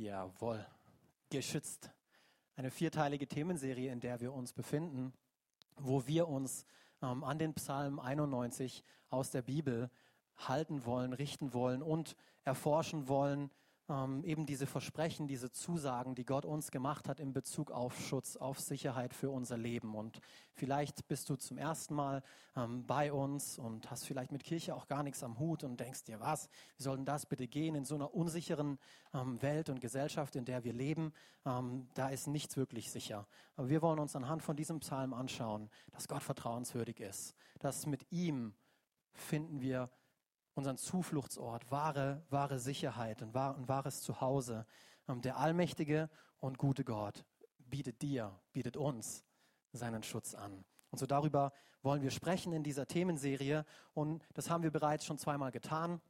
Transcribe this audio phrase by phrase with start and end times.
[0.00, 0.66] Jawohl.
[1.28, 1.90] Geschützt.
[2.56, 5.12] Eine vierteilige Themenserie, in der wir uns befinden,
[5.76, 6.64] wo wir uns
[7.02, 9.90] ähm, an den Psalm 91 aus der Bibel
[10.38, 13.50] halten wollen, richten wollen und erforschen wollen,
[13.90, 18.36] ähm, eben diese Versprechen, diese Zusagen, die Gott uns gemacht hat in Bezug auf Schutz,
[18.36, 19.94] auf Sicherheit für unser Leben.
[19.94, 20.20] Und
[20.54, 22.22] vielleicht bist du zum ersten Mal
[22.56, 26.04] ähm, bei uns und hast vielleicht mit Kirche auch gar nichts am Hut und denkst
[26.04, 28.78] dir, was, wie soll denn das bitte gehen in so einer unsicheren
[29.12, 31.12] ähm, Welt und Gesellschaft, in der wir leben?
[31.44, 33.26] Ähm, da ist nichts wirklich sicher.
[33.56, 38.06] Aber wir wollen uns anhand von diesem Psalm anschauen, dass Gott vertrauenswürdig ist, dass mit
[38.12, 38.54] ihm
[39.12, 39.90] finden wir
[40.60, 44.66] unseren Zufluchtsort, wahre, wahre Sicherheit und wahr, ein wahres Zuhause.
[45.08, 47.24] Ähm, der allmächtige und gute Gott
[47.56, 49.24] bietet dir, bietet uns
[49.72, 50.66] seinen Schutz an.
[50.90, 53.64] Und so darüber wollen wir sprechen in dieser Themenserie.
[53.94, 56.02] Und das haben wir bereits schon zweimal getan.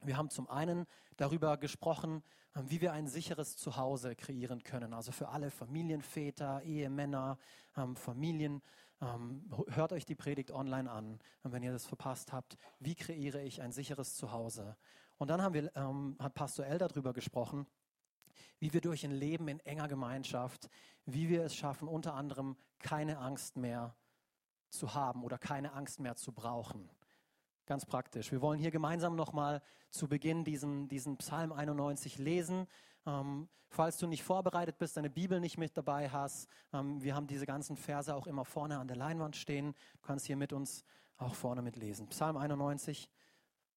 [0.00, 0.86] Wir haben zum einen
[1.18, 2.22] darüber gesprochen,
[2.56, 4.94] ähm, wie wir ein sicheres Zuhause kreieren können.
[4.94, 7.36] Also für alle Familienväter, Ehemänner,
[7.76, 8.62] ähm, Familien,
[9.00, 12.56] hört euch die Predigt online an, wenn ihr das verpasst habt.
[12.78, 14.76] Wie kreiere ich ein sicheres Zuhause?
[15.16, 17.66] Und dann haben wir, ähm, hat Pastor El darüber gesprochen,
[18.58, 20.68] wie wir durch ein Leben in enger Gemeinschaft,
[21.06, 23.96] wie wir es schaffen, unter anderem keine Angst mehr
[24.68, 26.88] zu haben oder keine Angst mehr zu brauchen.
[27.66, 28.32] Ganz praktisch.
[28.32, 32.66] Wir wollen hier gemeinsam nochmal zu Beginn diesen, diesen Psalm 91 lesen.
[33.06, 37.26] Ähm, falls du nicht vorbereitet bist, deine Bibel nicht mit dabei hast, ähm, wir haben
[37.26, 39.74] diese ganzen Verse auch immer vorne an der Leinwand stehen.
[40.00, 40.84] Du kannst hier mit uns
[41.16, 42.08] auch vorne mitlesen.
[42.08, 43.08] Psalm 91.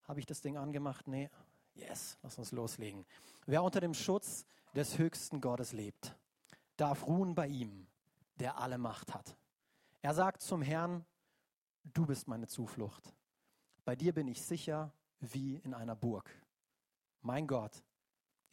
[0.04, 1.08] Habe ich das Ding angemacht?
[1.08, 1.30] Nee.
[1.76, 3.06] Yes, lass uns loslegen.
[3.46, 6.16] Wer unter dem Schutz des höchsten Gottes lebt,
[6.78, 7.88] darf ruhen bei ihm,
[8.40, 9.36] der alle Macht hat.
[10.02, 11.06] Er sagt zum Herrn,
[11.84, 13.14] du bist meine Zuflucht.
[13.86, 16.30] Bei dir bin ich sicher wie in einer Burg.
[17.22, 17.84] Mein Gott,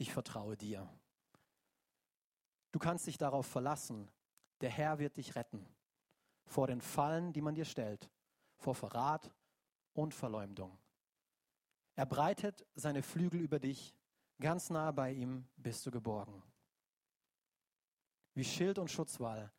[0.00, 0.88] ich vertraue dir.
[2.72, 4.10] Du kannst dich darauf verlassen,
[4.62, 5.68] der Herr wird dich retten
[6.46, 8.10] vor den Fallen, die man dir stellt,
[8.56, 9.30] vor Verrat
[9.92, 10.78] und Verleumdung.
[11.96, 13.94] Er breitet seine Flügel über dich,
[14.40, 16.42] ganz nah bei ihm bist du geborgen.
[18.34, 19.52] Wie Schild und Schutzwall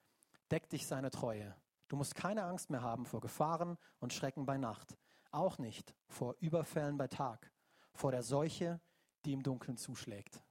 [0.50, 1.56] deckt dich seine Treue.
[1.88, 4.98] Du musst keine Angst mehr haben vor Gefahren und Schrecken bei Nacht,
[5.30, 7.52] auch nicht vor Überfällen bei Tag,
[7.94, 8.82] vor der Seuche,
[9.26, 10.42] die im Dunkeln zuschlägt.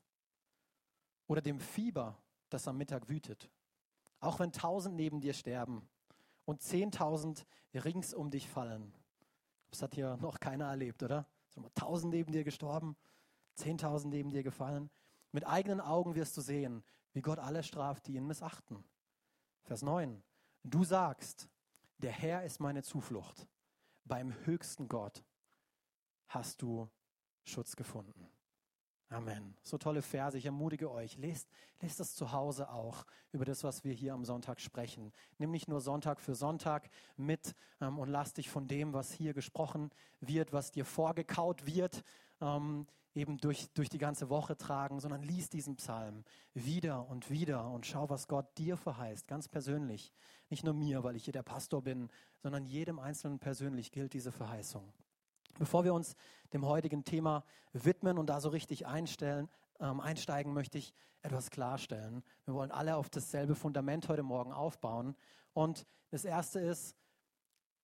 [1.27, 3.51] Oder dem Fieber, das am Mittag wütet.
[4.21, 5.89] Auch wenn tausend neben dir sterben
[6.45, 8.93] und zehntausend rings um dich fallen.
[9.71, 11.27] Das hat hier noch keiner erlebt, oder?
[11.75, 12.97] Tausend neben dir gestorben,
[13.55, 14.91] zehntausend neben dir gefallen.
[15.33, 16.83] Mit eigenen Augen wirst du sehen,
[17.13, 18.85] wie Gott alle straft, die ihn missachten.
[19.63, 20.23] Vers 9.
[20.63, 21.49] Du sagst,
[21.99, 23.47] der Herr ist meine Zuflucht.
[24.05, 25.25] Beim höchsten Gott
[26.29, 26.89] hast du
[27.45, 28.29] Schutz gefunden.
[29.13, 29.57] Amen.
[29.65, 30.39] So tolle Verse.
[30.39, 31.49] Ich ermutige euch, lest,
[31.81, 35.13] lest das zu Hause auch über das, was wir hier am Sonntag sprechen.
[35.39, 39.35] Nimm nicht nur Sonntag für Sonntag mit ähm, und lass dich von dem, was hier
[39.35, 39.91] gesprochen
[40.21, 42.05] wird, was dir vorgekaut wird,
[42.41, 46.23] ähm, eben durch, durch die ganze Woche tragen, sondern lies diesen Psalm
[46.55, 50.13] wieder und wieder und schau, was Gott dir verheißt, ganz persönlich.
[50.51, 52.11] Nicht nur mir, weil ich hier der Pastor bin,
[52.45, 54.93] sondern jedem Einzelnen persönlich gilt diese Verheißung.
[55.61, 56.17] Bevor wir uns
[56.55, 57.45] dem heutigen Thema
[57.75, 59.47] widmen und da so richtig einstellen,
[59.79, 62.23] ähm, einsteigen, möchte ich etwas klarstellen.
[62.47, 65.15] Wir wollen alle auf dasselbe Fundament heute Morgen aufbauen.
[65.53, 66.97] Und das Erste ist,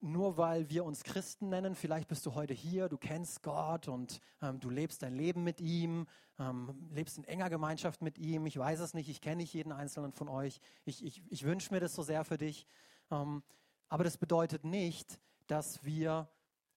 [0.01, 4.23] nur weil wir uns Christen nennen, vielleicht bist du heute hier, du kennst Gott und
[4.41, 6.07] ähm, du lebst dein Leben mit ihm,
[6.39, 8.47] ähm, lebst in enger Gemeinschaft mit ihm.
[8.47, 10.61] Ich weiß es nicht, ich kenne nicht jeden einzelnen von euch.
[10.87, 12.67] Ich, ich, ich wünsche mir das so sehr für dich.
[13.11, 13.43] Ähm,
[13.91, 16.31] aber das bedeutet nicht, dass wir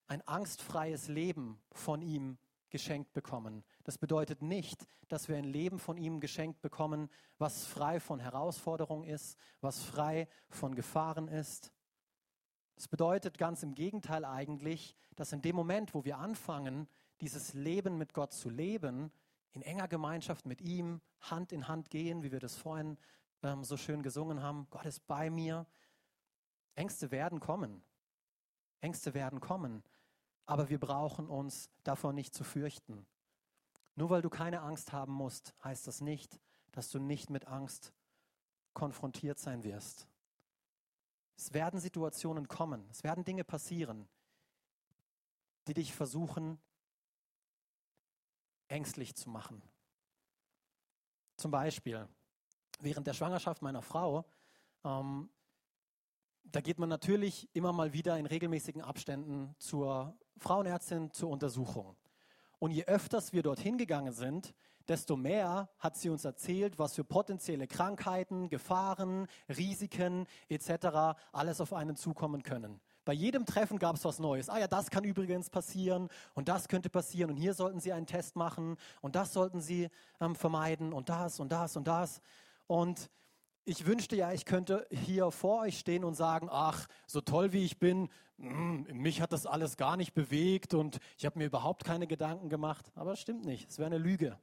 [0.09, 2.38] ein angstfreies Leben von ihm
[2.70, 3.64] geschenkt bekommen.
[3.84, 9.06] Das bedeutet nicht, dass wir ein Leben von ihm geschenkt bekommen, was frei von Herausforderungen
[9.06, 11.72] ist, was frei von Gefahren ist.
[12.75, 16.88] Das bedeutet ganz im Gegenteil eigentlich, dass in dem Moment, wo wir anfangen,
[17.22, 19.12] dieses Leben mit Gott zu leben,
[19.51, 22.98] in enger Gemeinschaft mit ihm, Hand in Hand gehen, wie wir das vorhin
[23.44, 25.66] ähm, so schön gesungen haben, Gott ist bei mir,
[26.75, 27.84] Ängste werden kommen.
[28.80, 29.84] Ängste werden kommen.
[30.50, 33.06] Aber wir brauchen uns davor nicht zu fürchten.
[33.94, 36.40] Nur weil du keine Angst haben musst, heißt das nicht,
[36.72, 37.94] dass du nicht mit Angst
[38.74, 40.07] konfrontiert sein wirst.
[41.38, 44.10] Es werden Situationen kommen, es werden Dinge passieren,
[45.68, 46.60] die dich versuchen,
[48.69, 49.62] ängstlich zu machen.
[51.36, 52.10] Zum Beispiel,
[52.80, 54.25] während der Schwangerschaft meiner Frau
[54.84, 55.30] ähm,
[56.51, 61.95] da geht man natürlich immer mal wieder in regelmäßigen Abständen zur Frauenärztin zur Untersuchung.
[62.59, 64.53] Und je öfters wir dorthin gegangen sind,
[64.88, 71.18] desto mehr hat sie uns erzählt, was für potenzielle Krankheiten, Gefahren, Risiken etc.
[71.31, 72.81] alles auf einen zukommen können.
[73.06, 74.50] Bei jedem Treffen gab es was Neues.
[74.50, 78.06] Ah ja, das kann übrigens passieren und das könnte passieren und hier sollten Sie einen
[78.06, 79.89] Test machen und das sollten Sie
[80.19, 82.21] ähm, vermeiden und das und das und das.
[82.68, 83.09] Und
[83.69, 87.63] ich wünschte ja, ich könnte hier vor euch stehen und sagen, ach, so toll wie
[87.63, 91.83] ich bin, hm, mich hat das alles gar nicht bewegt und ich habe mir überhaupt
[91.83, 92.92] keine Gedanken gemacht.
[92.95, 94.39] Aber das stimmt nicht, es wäre eine Lüge.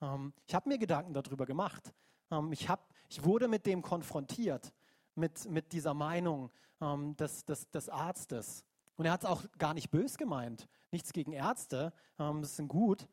[0.00, 1.92] Ähm, ich habe mir Gedanken darüber gemacht.
[2.30, 4.72] Ähm, ich, hab, ich wurde mit dem konfrontiert,
[5.16, 8.64] mit, mit dieser Meinung ähm, des, des, des Arztes.
[8.96, 10.66] Und er hat es auch gar nicht bös gemeint.
[10.90, 13.08] Nichts gegen Ärzte, das sind gut.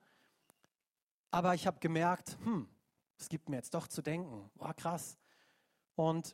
[1.32, 2.68] Aber ich habe gemerkt, hm,
[3.18, 4.52] es gibt mir jetzt doch zu denken.
[4.56, 5.18] War krass.
[6.00, 6.34] Und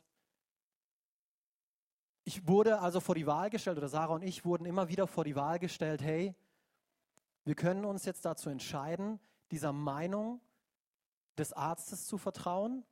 [2.22, 5.24] ich wurde also vor die Wahl gestellt, oder Sarah und ich wurden immer wieder vor
[5.24, 6.36] die Wahl gestellt, hey,
[7.42, 9.18] wir können uns jetzt dazu entscheiden,
[9.50, 10.40] dieser Meinung
[11.36, 12.84] des Arztes zu vertrauen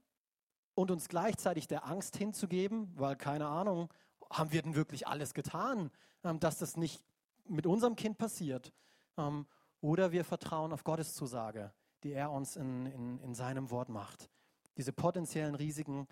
[0.75, 3.94] und uns gleichzeitig der Angst hinzugeben, weil keine Ahnung,
[4.29, 5.93] haben wir denn wirklich alles getan,
[6.25, 7.05] ähm, dass das nicht
[7.44, 8.73] mit unserem Kind passiert?
[9.17, 9.47] Ähm,
[9.81, 11.73] oder wir vertrauen auf Gottes Zusage,
[12.03, 14.29] die er uns in, in, in seinem Wort macht.
[14.76, 16.09] Diese potenziellen Risiken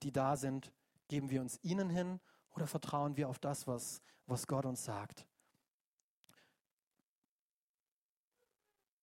[0.00, 0.72] die da sind,
[1.08, 5.26] geben wir uns ihnen hin oder vertrauen wir auf das, was, was Gott uns sagt?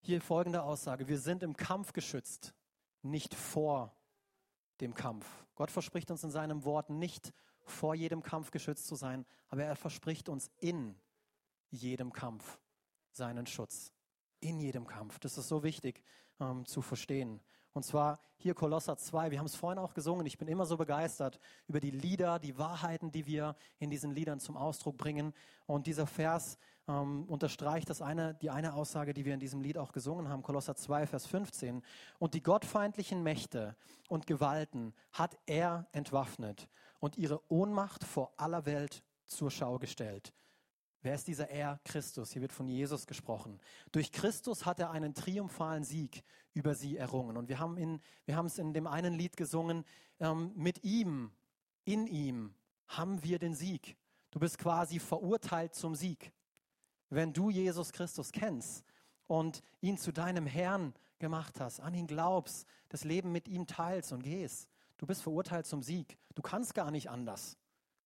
[0.02, 1.08] Hier folgende Aussage.
[1.08, 2.56] Wir sind im Kampf geschützt,
[3.04, 3.96] nicht vor
[4.80, 5.28] dem Kampf.
[5.56, 7.34] Gott verspricht uns in seinem Wort nicht
[7.64, 10.96] vor jedem Kampf geschützt zu sein, aber er verspricht uns in
[11.70, 12.60] jedem Kampf
[13.12, 13.94] seinen Schutz.
[14.40, 15.20] In jedem Kampf.
[15.20, 16.04] Das ist so wichtig
[16.40, 17.40] ähm, zu verstehen.
[17.74, 19.32] Und zwar hier Kolosser 2.
[19.32, 20.26] Wir haben es vorhin auch gesungen.
[20.26, 24.40] Ich bin immer so begeistert über die Lieder, die Wahrheiten, die wir in diesen Liedern
[24.40, 25.34] zum Ausdruck bringen.
[25.68, 26.58] Und dieser Vers
[26.88, 30.42] ähm, unterstreicht das eine, die eine Aussage, die wir in diesem Lied auch gesungen haben.
[30.42, 31.82] Kolosser 2, Vers 15.
[32.20, 33.76] Und die gottfeindlichen Mächte
[34.10, 36.68] und Gewalten hat er entwaffnet
[37.00, 40.34] und ihre Ohnmacht vor aller Welt zur Schau gestellt.
[41.04, 41.80] Wer ist dieser Er?
[41.84, 42.32] Christus.
[42.32, 43.60] Hier wird von Jesus gesprochen.
[43.92, 47.38] Durch Christus hat er einen triumphalen Sieg über sie errungen.
[47.38, 49.84] Und wir haben, in, wir haben es in dem einen Lied gesungen,
[50.20, 51.32] ähm, mit ihm,
[51.86, 52.54] in ihm
[52.88, 53.98] haben wir den Sieg.
[54.30, 56.32] Du bist quasi verurteilt zum Sieg.
[57.10, 58.86] Wenn du Jesus Christus kennst
[59.26, 64.12] und ihn zu deinem Herrn gemacht hast, an ihn glaubst, das Leben mit ihm teilst
[64.12, 66.20] und gehst, du bist verurteilt zum Sieg.
[66.36, 67.58] Du kannst gar nicht anders.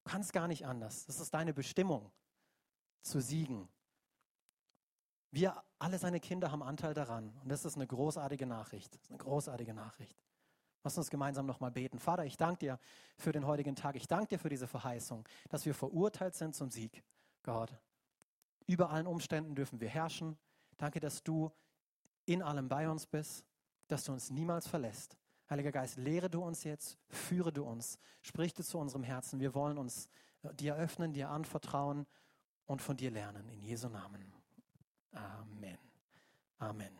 [0.06, 1.06] Du kannst gar nicht anders.
[1.06, 2.10] Das ist deine Bestimmung
[3.06, 3.70] zu siegen.
[5.32, 7.38] Wir, alle seine Kinder, haben Anteil daran.
[7.44, 8.94] Und das ist eine großartige Nachricht.
[8.94, 10.18] Das ist eine großartige Nachricht.
[10.84, 12.00] Lass uns gemeinsam nochmal beten.
[12.00, 12.80] Vater, ich danke dir
[13.18, 13.96] für den heutigen Tag.
[13.96, 17.04] Ich danke dir für diese Verheißung, dass wir verurteilt sind zum Sieg.
[17.44, 17.74] Gott,
[18.68, 20.38] über allen Umständen dürfen wir herrschen.
[20.78, 21.52] Danke, dass du
[22.26, 23.46] in allem bei uns bist,
[23.88, 25.18] dass du uns niemals verlässt.
[25.50, 29.40] Heiliger Geist, lehre du uns jetzt, führe du uns, sprich du zu unserem Herzen.
[29.40, 30.08] Wir wollen uns
[30.54, 32.08] dir öffnen, dir anvertrauen
[32.66, 33.48] und von dir lernen.
[33.50, 34.34] In Jesu Namen.
[35.12, 35.78] Amen.
[36.58, 37.00] Amen.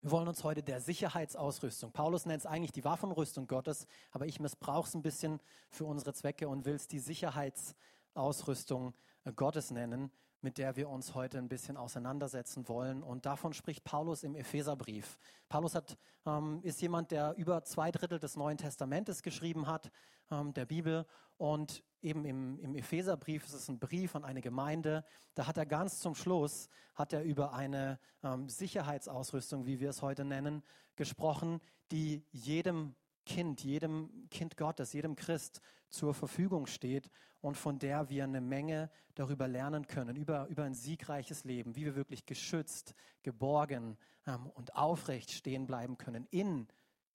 [0.00, 1.90] Wir wollen uns heute der Sicherheitsausrüstung.
[1.92, 6.12] Paulus nennt es eigentlich die Waffenrüstung Gottes, aber ich missbrauche es ein bisschen für unsere
[6.12, 8.94] Zwecke und will es die Sicherheitsausrüstung
[9.34, 13.02] Gottes nennen, mit der wir uns heute ein bisschen auseinandersetzen wollen.
[13.02, 15.18] Und davon spricht Paulus im Epheserbrief.
[15.48, 19.90] Paulus hat, ähm, ist jemand, der über zwei Drittel des Neuen Testamentes geschrieben hat,
[20.30, 21.06] ähm, der Bibel.
[21.38, 25.04] Und eben im, im Epheserbrief ist es ein Brief an eine Gemeinde.
[25.34, 30.02] Da hat er ganz zum Schluss, hat er über eine ähm, Sicherheitsausrüstung, wie wir es
[30.02, 30.62] heute nennen,
[30.96, 32.94] gesprochen, die jedem
[33.26, 38.90] Kind, jedem Kind Gottes, jedem Christ zur Verfügung steht und von der wir eine Menge
[39.14, 44.74] darüber lernen können, über, über ein siegreiches Leben, wie wir wirklich geschützt, geborgen ähm, und
[44.76, 46.68] aufrecht stehen bleiben können in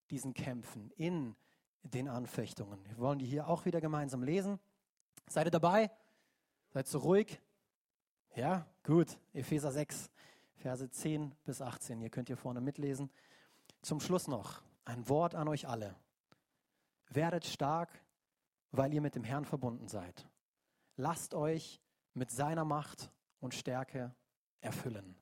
[0.09, 1.35] diesen Kämpfen, in
[1.83, 2.79] den Anfechtungen.
[2.85, 4.59] Wir wollen die hier auch wieder gemeinsam lesen.
[5.27, 5.91] Seid ihr dabei?
[6.73, 7.39] Seid so ruhig?
[8.35, 9.17] Ja, gut.
[9.33, 10.09] Epheser 6,
[10.55, 12.01] Verse 10 bis 18.
[12.01, 13.09] Ihr könnt hier vorne mitlesen.
[13.81, 15.95] Zum Schluss noch ein Wort an euch alle.
[17.09, 17.89] Werdet stark,
[18.71, 20.27] weil ihr mit dem Herrn verbunden seid.
[20.95, 21.81] Lasst euch
[22.13, 24.15] mit seiner Macht und Stärke
[24.61, 25.15] erfüllen.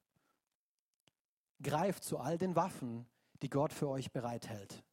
[1.62, 3.05] Greift zu all den Waffen,
[3.41, 4.84] die Gott für euch bereithält.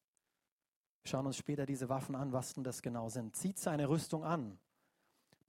[1.01, 3.35] Wir schauen uns später diese Waffen an, was denn das genau sind.
[3.35, 4.59] Zieht seine Rüstung an.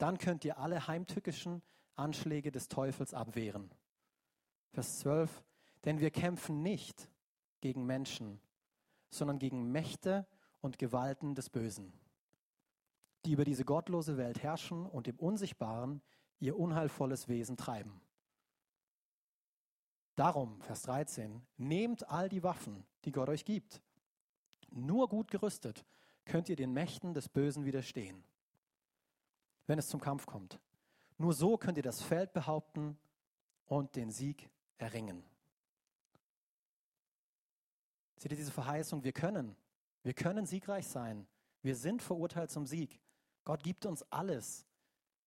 [0.00, 1.62] Dann könnt ihr alle heimtückischen
[1.95, 3.71] Anschläge des Teufels abwehren.
[4.73, 5.45] Vers 12.
[5.85, 7.11] Denn wir kämpfen nicht
[7.61, 8.40] gegen Menschen,
[9.11, 10.26] sondern gegen Mächte
[10.62, 11.92] und Gewalten des Bösen,
[13.26, 16.00] die über diese gottlose Welt herrschen und im Unsichtbaren
[16.38, 18.00] ihr unheilvolles Wesen treiben.
[20.16, 23.83] Darum, Vers 13, nehmt all die Waffen, die Gott euch gibt.
[24.71, 25.85] Nur gut gerüstet
[26.25, 28.25] könnt ihr den Mächten des Bösen widerstehen,
[29.71, 30.59] wenn es zum Kampf kommt.
[31.17, 32.99] Nur so könnt ihr das Feld behaupten
[33.67, 35.23] und den Sieg erringen.
[38.17, 39.05] Seht ihr diese Verheißung?
[39.05, 39.55] Wir können.
[40.03, 41.29] Wir können siegreich sein.
[41.62, 43.00] Wir sind verurteilt zum Sieg.
[43.45, 44.67] Gott gibt uns alles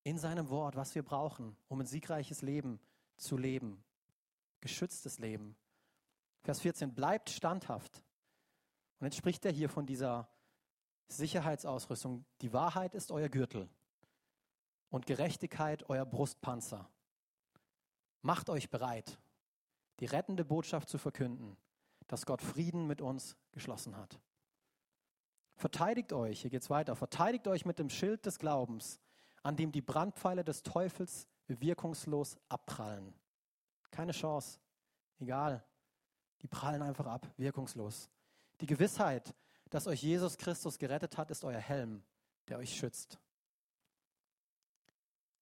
[0.02, 2.80] in seinem Wort, was wir brauchen, um ein siegreiches Leben
[3.16, 3.82] zu leben.
[4.60, 5.56] Geschütztes Leben.
[6.42, 8.04] Vers 14, bleibt standhaft.
[8.98, 10.28] Und jetzt spricht er hier von dieser
[11.08, 12.26] Sicherheitsausrüstung.
[12.42, 13.70] Die Wahrheit ist euer Gürtel
[14.94, 16.88] und Gerechtigkeit euer Brustpanzer.
[18.22, 19.18] Macht euch bereit,
[19.98, 21.56] die rettende Botschaft zu verkünden,
[22.06, 24.20] dass Gott Frieden mit uns geschlossen hat.
[25.56, 29.00] Verteidigt euch, hier geht es weiter, verteidigt euch mit dem Schild des Glaubens,
[29.42, 33.12] an dem die Brandpfeile des Teufels wirkungslos abprallen.
[33.90, 34.60] Keine Chance,
[35.18, 35.64] egal,
[36.40, 38.08] die prallen einfach ab, wirkungslos.
[38.60, 39.34] Die Gewissheit,
[39.70, 42.04] dass euch Jesus Christus gerettet hat, ist euer Helm,
[42.46, 43.18] der euch schützt.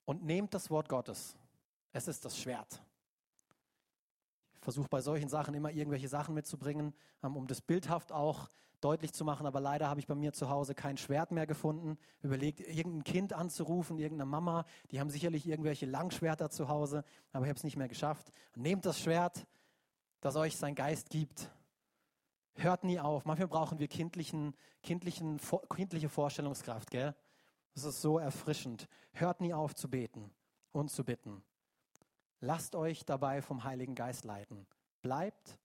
[0.04, 1.36] Und nehmt das Wort Gottes.
[1.92, 2.82] Es ist das Schwert.
[4.54, 8.48] Ich versuche bei solchen Sachen immer irgendwelche Sachen mitzubringen, ähm, um das bildhaft auch
[8.80, 9.46] deutlich zu machen.
[9.46, 11.98] Aber leider habe ich bei mir zu Hause kein Schwert mehr gefunden.
[12.22, 14.64] Überlegt, irgendein Kind anzurufen, irgendeine Mama.
[14.90, 18.30] Die haben sicherlich irgendwelche Langschwerter zu Hause, aber ich habe es nicht mehr geschafft.
[18.54, 19.46] Nehmt das Schwert,
[20.20, 21.50] das euch sein Geist gibt.
[22.54, 23.24] Hört nie auf.
[23.24, 25.40] Manchmal brauchen wir kindlichen, kindlichen,
[25.74, 27.14] kindliche Vorstellungskraft, gell?
[27.74, 28.88] Das ist so erfrischend.
[29.12, 30.30] Hört nie auf zu beten
[30.72, 31.42] und zu bitten.
[32.40, 34.66] Lasst euch dabei vom Heiligen Geist leiten.
[35.00, 35.58] Bleibt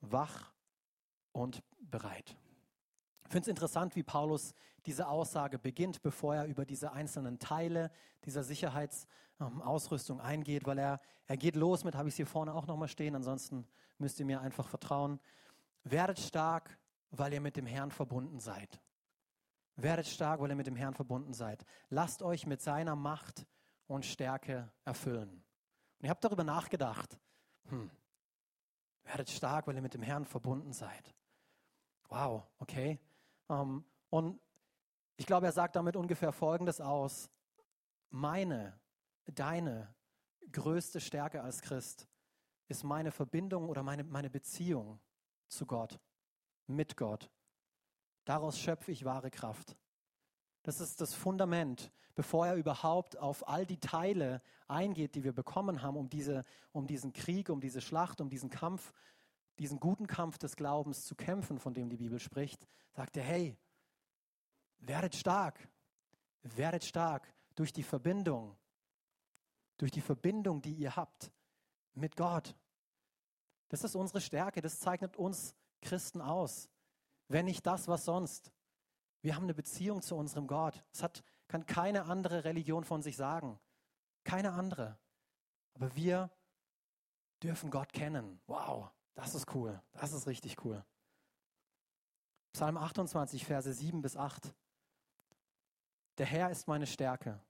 [0.00, 0.52] wach
[1.32, 2.36] und bereit.
[3.24, 4.54] Ich finde es interessant, wie Paulus
[4.86, 7.90] diese Aussage beginnt, bevor er über diese einzelnen Teile
[8.24, 12.66] dieser Sicherheitsausrüstung eingeht, weil er, er geht los mit, habe ich es hier vorne auch
[12.66, 13.66] nochmal stehen, ansonsten
[13.98, 15.20] müsst ihr mir einfach vertrauen.
[15.84, 16.76] Werdet stark,
[17.10, 18.80] weil ihr mit dem Herrn verbunden seid.
[19.82, 21.64] Werdet stark, weil ihr mit dem Herrn verbunden seid.
[21.88, 23.46] Lasst euch mit seiner Macht
[23.86, 25.30] und Stärke erfüllen.
[25.98, 27.18] Und ihr habt darüber nachgedacht.
[27.68, 27.90] Hm,
[29.04, 31.14] werdet stark, weil ihr mit dem Herrn verbunden seid.
[32.08, 32.98] Wow, okay.
[33.48, 34.40] Ähm, und
[35.16, 37.30] ich glaube, er sagt damit ungefähr Folgendes aus.
[38.10, 38.78] Meine,
[39.26, 39.94] deine
[40.52, 42.08] größte Stärke als Christ
[42.68, 45.00] ist meine Verbindung oder meine, meine Beziehung
[45.48, 46.00] zu Gott,
[46.66, 47.30] mit Gott.
[48.24, 49.76] Daraus schöpfe ich wahre Kraft.
[50.62, 55.82] Das ist das Fundament, bevor er überhaupt auf all die Teile eingeht, die wir bekommen
[55.82, 58.92] haben, um, diese, um diesen Krieg, um diese Schlacht, um diesen Kampf,
[59.58, 63.56] diesen guten Kampf des Glaubens zu kämpfen, von dem die Bibel spricht, sagt er, hey,
[64.78, 65.68] werdet stark,
[66.42, 68.56] werdet stark durch die Verbindung,
[69.78, 71.32] durch die Verbindung, die ihr habt
[71.94, 72.54] mit Gott.
[73.68, 76.68] Das ist unsere Stärke, das zeichnet uns Christen aus.
[77.30, 78.50] Wenn nicht das, was sonst.
[79.22, 80.84] Wir haben eine Beziehung zu unserem Gott.
[80.90, 83.60] Das hat, kann keine andere Religion von sich sagen.
[84.24, 84.98] Keine andere.
[85.74, 86.28] Aber wir
[87.40, 88.40] dürfen Gott kennen.
[88.48, 89.80] Wow, das ist cool.
[89.92, 90.84] Das ist richtig cool.
[92.52, 94.52] Psalm 28, Verse 7 bis 8.
[96.18, 97.40] Der Herr ist meine Stärke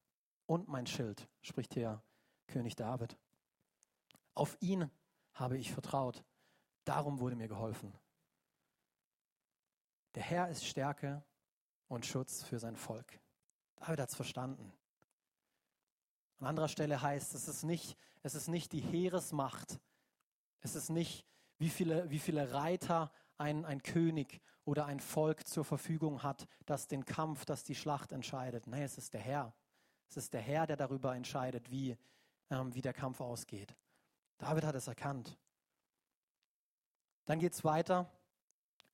[0.44, 2.02] und mein Schild, spricht hier
[2.48, 3.16] König David.
[4.34, 4.90] Auf ihn
[5.32, 6.22] habe ich vertraut.
[6.84, 7.98] Darum wurde mir geholfen.
[10.14, 11.22] Der Herr ist Stärke
[11.88, 13.20] und Schutz für sein Volk.
[13.76, 14.72] David hat es verstanden.
[16.40, 19.78] An anderer Stelle heißt, es ist nicht, es ist nicht die Heeresmacht,
[20.60, 21.26] es ist nicht,
[21.58, 26.88] wie viele, wie viele Reiter ein, ein König oder ein Volk zur Verfügung hat, das
[26.88, 28.66] den Kampf, das die Schlacht entscheidet.
[28.66, 29.54] Nein, es ist der Herr.
[30.08, 31.96] Es ist der Herr, der darüber entscheidet, wie,
[32.50, 33.76] ähm, wie der Kampf ausgeht.
[34.38, 35.38] David hat es erkannt.
[37.26, 38.10] Dann geht es weiter.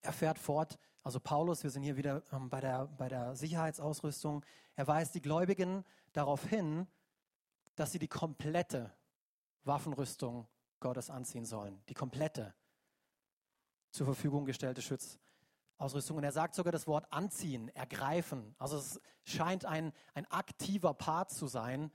[0.02, 4.44] Er fährt fort, also Paulus, wir sind hier wieder ähm, bei, der, bei der Sicherheitsausrüstung.
[4.74, 6.88] Er weist die Gläubigen darauf hin,
[7.76, 8.92] dass sie die komplette
[9.62, 10.48] Waffenrüstung
[10.80, 11.80] Gottes anziehen sollen.
[11.88, 12.54] Die komplette
[13.92, 16.16] zur Verfügung gestellte Schutzausrüstung.
[16.16, 18.56] Und er sagt sogar das Wort anziehen, ergreifen.
[18.58, 21.92] Also es scheint ein, ein aktiver Part zu sein,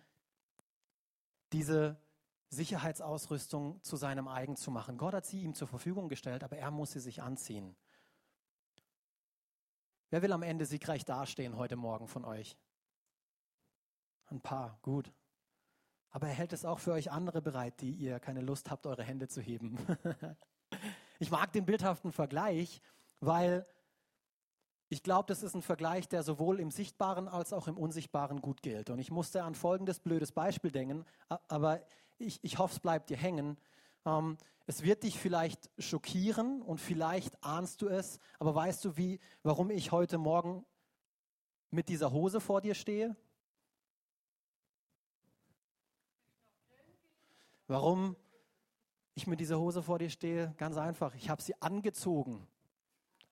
[1.52, 2.00] diese
[2.48, 4.98] Sicherheitsausrüstung zu seinem eigen zu machen.
[4.98, 7.76] Gott hat sie ihm zur Verfügung gestellt, aber er muss sie sich anziehen.
[10.12, 12.58] Wer will am Ende siegreich dastehen heute Morgen von euch?
[14.26, 15.10] Ein paar, gut.
[16.10, 19.04] Aber er hält es auch für euch andere bereit, die ihr keine Lust habt, eure
[19.04, 19.78] Hände zu heben.
[21.20, 22.82] ich mag den bildhaften Vergleich,
[23.22, 23.66] weil
[24.90, 28.62] ich glaube, das ist ein Vergleich, der sowohl im Sichtbaren als auch im Unsichtbaren gut
[28.62, 28.90] gilt.
[28.90, 31.06] Und ich musste an folgendes blödes Beispiel denken,
[31.48, 31.80] aber
[32.18, 33.56] ich, ich hoffe, es bleibt dir hängen.
[34.06, 39.20] Ähm, es wird dich vielleicht schockieren und vielleicht ahnst du es, aber weißt du, wie,
[39.44, 40.66] warum ich heute Morgen
[41.72, 43.16] mit dieser Hose vor dir stehe?
[47.68, 48.16] Warum
[49.16, 50.54] ich mit dieser Hose vor dir stehe?
[50.58, 52.48] Ganz einfach, ich habe sie angezogen.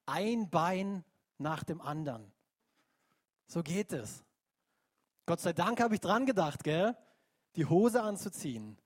[0.06, 1.04] Ein Bein
[1.38, 2.32] nach dem anderen.
[3.48, 4.24] So geht es.
[5.26, 6.98] Gott sei Dank habe ich dran gedacht, gell?
[7.56, 8.78] Die Hose anzuziehen.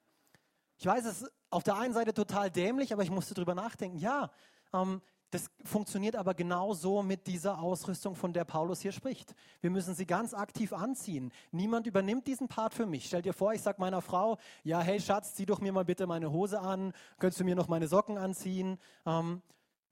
[0.78, 3.98] Ich weiß, es auf der einen Seite total dämlich, aber ich musste drüber nachdenken.
[3.98, 4.32] Ja,
[4.74, 9.34] ähm, das funktioniert aber genauso mit dieser Ausrüstung, von der Paulus hier spricht.
[9.62, 11.32] Wir müssen sie ganz aktiv anziehen.
[11.52, 13.08] Niemand übernimmt diesen Part für mich.
[13.08, 16.06] Stell dir vor, ich sage meiner Frau, ja, hey Schatz, zieh doch mir mal bitte
[16.06, 16.94] meine Hose an.
[17.18, 18.78] Könntest du mir noch meine Socken anziehen?
[19.08, 19.42] Ähm,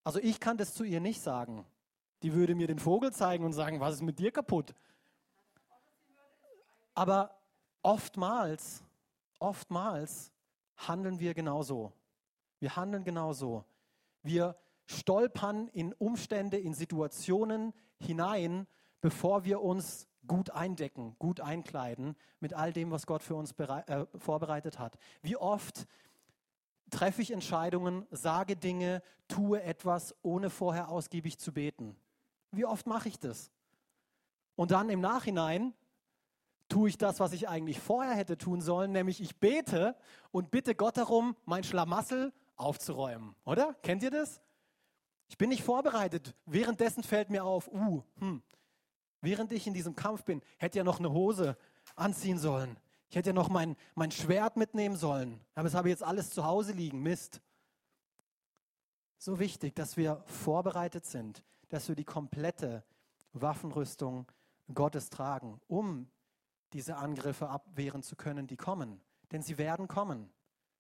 [0.04, 1.66] also ich kann das zu ihr nicht sagen.
[2.22, 4.76] Die würde mir den Vogel zeigen und sagen, was ist mit dir kaputt?
[6.94, 7.36] Aber
[7.82, 8.84] oftmals,
[9.40, 10.32] oftmals
[10.88, 11.92] handeln wir genauso.
[12.60, 13.66] Wir handeln genauso.
[14.24, 18.68] Wir stolpern in Umstände, in Situationen hinein,
[19.00, 24.06] bevor wir uns gut eindecken, gut einkleiden mit all dem, was Gott für uns äh,
[24.16, 24.98] vorbereitet hat.
[25.22, 25.88] Wie oft
[26.92, 31.96] treffe ich Entscheidungen, sage Dinge, tue etwas, ohne vorher ausgiebig zu beten.
[32.52, 33.50] Wie oft mache ich das?
[34.56, 35.74] Und dann im Nachhinein
[36.72, 39.96] tue ich das, was ich eigentlich vorher hätte tun sollen, nämlich ich bete
[40.32, 43.36] und bitte Gott darum, mein Schlamassel aufzuräumen.
[43.44, 43.76] Oder?
[43.84, 44.42] Kennt ihr das?
[45.28, 46.34] Ich bin nicht vorbereitet.
[46.46, 48.42] Währenddessen fällt mir auf, uh, hm,
[49.20, 51.58] während ich in diesem Kampf bin, hätte ja noch eine Hose
[51.96, 52.78] anziehen sollen.
[53.10, 55.42] Ich hätte ja noch mein, mein Schwert mitnehmen sollen.
[55.56, 57.02] Aber es habe jetzt alles zu Hause liegen.
[57.02, 57.42] Mist.
[59.18, 62.86] So wichtig, dass wir vorbereitet sind, dass wir die komplette
[63.34, 64.32] Waffenrüstung
[64.74, 66.10] Gottes tragen, um
[66.74, 69.02] diese Angriffe abwehren zu können, die kommen.
[69.32, 70.32] Denn sie werden kommen.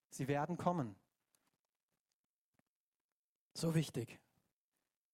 [0.10, 0.95] Sie werden kommen.
[3.54, 4.19] So wichtig.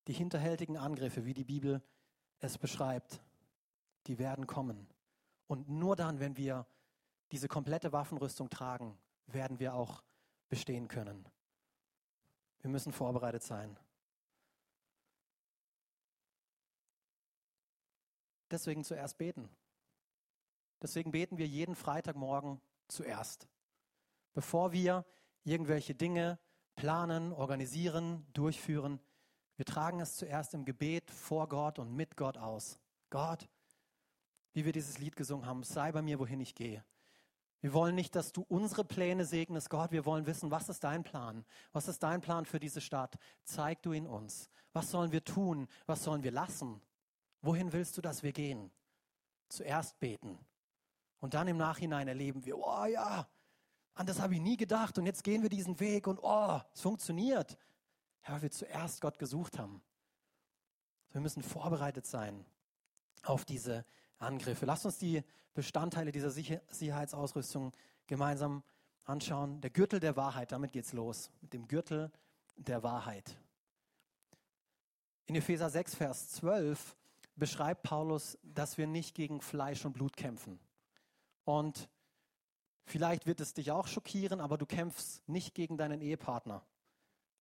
[0.08, 1.82] Die hinterhältigen Angriffe, wie die Bibel
[2.40, 3.22] es beschreibt,
[4.08, 4.88] die werden kommen.
[5.48, 6.66] Und nur dann, wenn wir
[7.32, 10.04] diese komplette Waffenrüstung tragen, werden wir auch
[10.50, 11.28] bestehen können.
[12.60, 13.78] Wir müssen vorbereitet sein.
[18.50, 19.50] Deswegen zuerst beten.
[20.82, 23.48] Deswegen beten wir jeden Freitagmorgen zuerst.
[24.34, 25.06] Bevor wir
[25.44, 26.40] irgendwelche Dinge
[26.76, 29.00] planen, organisieren, durchführen,
[29.56, 32.80] wir tragen es zuerst im Gebet vor Gott und mit Gott aus.
[33.10, 33.50] Gott,
[34.54, 36.86] wie wir dieses Lied gesungen haben, sei bei mir, wohin ich gehe.
[37.62, 39.92] Wir wollen nicht, dass du unsere Pläne segnest, Gott.
[39.92, 41.44] Wir wollen wissen, was ist dein Plan?
[41.72, 43.18] Was ist dein Plan für diese Stadt?
[43.44, 44.50] Zeig du ihn uns.
[44.74, 45.68] Was sollen wir tun?
[45.88, 46.80] Was sollen wir lassen?
[47.42, 48.72] Wohin willst du, dass wir gehen?
[49.50, 50.38] Zuerst beten,
[51.19, 53.27] und dann im Nachhinein erleben wir, oh ja,
[53.93, 56.82] an das habe ich nie gedacht und jetzt gehen wir diesen Weg und oh, es
[56.82, 57.58] funktioniert.
[58.23, 59.82] Ja, weil wir zuerst Gott gesucht haben.
[61.12, 62.45] Wir müssen vorbereitet sein
[63.23, 63.86] auf diese
[64.19, 64.65] Angriffe.
[64.65, 67.71] Lasst uns die Bestandteile dieser Sicherheitsausrüstung
[68.06, 68.63] gemeinsam
[69.06, 69.62] anschauen.
[69.62, 71.32] Der Gürtel der Wahrheit, damit geht's los.
[71.41, 72.12] Mit dem Gürtel
[72.56, 73.39] der Wahrheit.
[75.25, 76.95] In Epheser 6, Vers 12
[77.36, 80.60] beschreibt Paulus, dass wir nicht gegen Fleisch und Blut kämpfen.
[81.48, 81.90] Und
[82.84, 86.62] vielleicht wird es dich auch schockieren, aber du kämpfst nicht gegen deinen Ehepartner,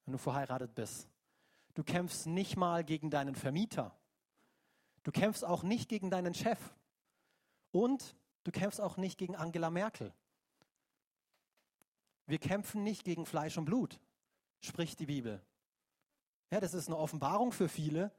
[0.05, 1.09] wenn du verheiratet bist.
[1.75, 3.99] Du kämpfst nicht mal gegen deinen Vermieter.
[5.03, 6.61] Du kämpfst auch nicht gegen deinen Chef.
[7.73, 10.15] Und du kämpfst auch nicht gegen Angela Merkel.
[12.27, 13.99] Wir kämpfen nicht gegen Fleisch und Blut,
[14.61, 15.45] spricht die Bibel.
[16.53, 18.13] Ja, das ist eine Offenbarung für viele,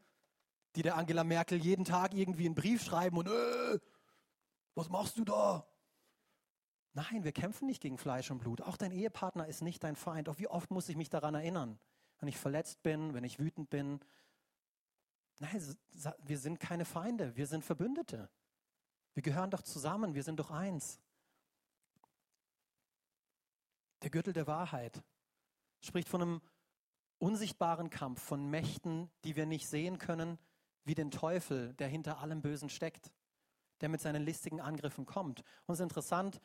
[0.75, 3.79] die der Angela Merkel jeden Tag irgendwie einen Brief schreiben und, äh,
[4.75, 5.65] was machst du da?
[6.97, 8.63] Nein, wir kämpfen nicht gegen Fleisch und Blut.
[8.63, 10.29] Auch dein Ehepartner ist nicht dein Feind.
[10.29, 11.77] Auch wie oft muss ich mich daran erinnern,
[12.17, 13.99] wenn ich verletzt bin, wenn ich wütend bin.
[15.37, 15.77] Nein,
[16.23, 18.31] wir sind keine Feinde, wir sind Verbündete.
[19.13, 20.99] Wir gehören doch zusammen, wir sind doch eins.
[24.01, 25.03] Der Gürtel der Wahrheit
[25.81, 26.41] spricht von einem
[27.19, 30.39] unsichtbaren Kampf, von Mächten, die wir nicht sehen können,
[30.83, 33.11] wie den Teufel, der hinter allem Bösen steckt,
[33.81, 35.41] der mit seinen listigen Angriffen kommt.
[35.67, 36.41] Und es ist interessant,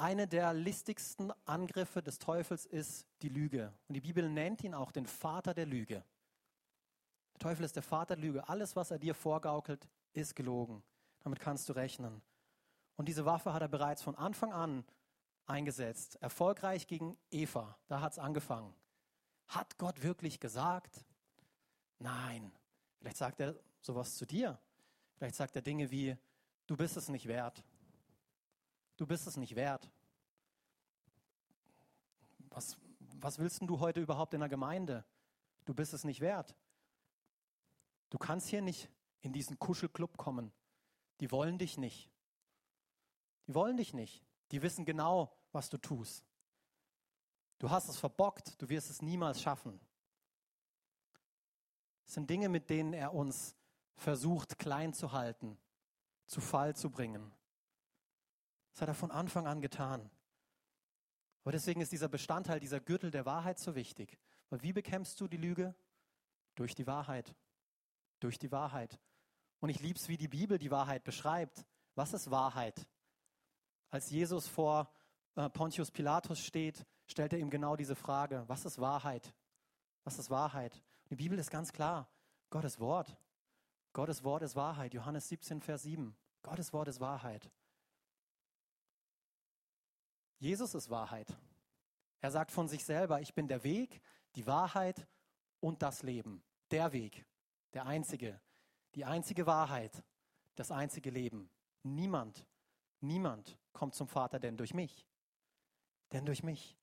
[0.00, 3.72] eine der listigsten Angriffe des Teufels ist die Lüge.
[3.86, 6.02] Und die Bibel nennt ihn auch den Vater der Lüge.
[7.34, 8.48] Der Teufel ist der Vater der Lüge.
[8.48, 10.82] Alles, was er dir vorgaukelt, ist gelogen.
[11.20, 12.22] Damit kannst du rechnen.
[12.96, 14.84] Und diese Waffe hat er bereits von Anfang an
[15.46, 16.16] eingesetzt.
[16.22, 17.76] Erfolgreich gegen Eva.
[17.86, 18.74] Da hat es angefangen.
[19.48, 21.04] Hat Gott wirklich gesagt?
[21.98, 22.52] Nein.
[22.98, 24.58] Vielleicht sagt er sowas zu dir.
[25.16, 26.16] Vielleicht sagt er Dinge wie,
[26.66, 27.62] du bist es nicht wert
[29.00, 29.90] du bist es nicht wert.
[32.50, 32.76] Was,
[33.18, 35.06] was willst du heute überhaupt in der Gemeinde?
[35.64, 36.54] Du bist es nicht wert.
[38.10, 38.90] Du kannst hier nicht
[39.22, 40.52] in diesen Kuschelclub kommen.
[41.20, 42.10] Die wollen dich nicht.
[43.46, 44.22] Die wollen dich nicht.
[44.50, 46.22] Die wissen genau, was du tust.
[47.58, 49.80] Du hast es verbockt, du wirst es niemals schaffen.
[52.04, 53.54] Es sind Dinge, mit denen er uns
[53.94, 55.56] versucht klein zu halten,
[56.26, 57.32] zu Fall zu bringen.
[58.72, 60.10] Das hat er von Anfang an getan.
[61.42, 64.18] Aber deswegen ist dieser Bestandteil, dieser Gürtel der Wahrheit so wichtig.
[64.50, 65.74] Weil wie bekämpfst du die Lüge?
[66.54, 67.34] Durch die Wahrheit.
[68.20, 69.00] Durch die Wahrheit.
[69.60, 71.64] Und ich liebe es, wie die Bibel die Wahrheit beschreibt.
[71.94, 72.86] Was ist Wahrheit?
[73.90, 74.90] Als Jesus vor
[75.34, 78.44] äh, Pontius Pilatus steht, stellt er ihm genau diese Frage.
[78.46, 79.34] Was ist Wahrheit?
[80.04, 80.74] Was ist Wahrheit?
[81.04, 82.08] Und die Bibel ist ganz klar.
[82.50, 83.16] Gottes Wort.
[83.92, 84.94] Gottes Wort ist Wahrheit.
[84.94, 86.16] Johannes 17, Vers 7.
[86.42, 87.50] Gottes Wort ist Wahrheit.
[90.40, 91.36] Jesus ist Wahrheit.
[92.20, 94.00] Er sagt von sich selber, ich bin der Weg,
[94.34, 95.06] die Wahrheit
[95.60, 96.42] und das Leben.
[96.70, 97.26] Der Weg,
[97.74, 98.40] der einzige,
[98.94, 100.02] die einzige Wahrheit,
[100.54, 101.50] das einzige Leben.
[101.82, 102.46] Niemand,
[103.00, 105.06] niemand kommt zum Vater denn durch mich.
[106.12, 106.76] Denn durch mich.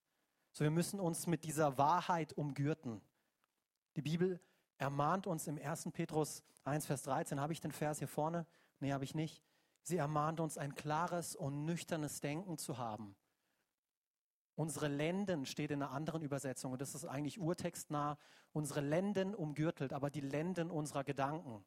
[0.52, 3.02] So, wir müssen uns mit dieser Wahrheit umgürten.
[3.96, 4.40] Die Bibel
[4.78, 5.90] ermahnt uns im 1.
[5.94, 7.40] Petrus 1, Vers 13.
[7.40, 8.46] Habe ich den Vers hier vorne?
[8.80, 9.44] Nee, habe ich nicht.
[9.82, 13.16] Sie ermahnt uns, ein klares und nüchternes Denken zu haben.
[14.58, 18.18] Unsere Lenden steht in einer anderen Übersetzung und das ist eigentlich urtextnah.
[18.54, 21.64] Unsere Lenden umgürtelt, aber die Lenden unserer Gedanken.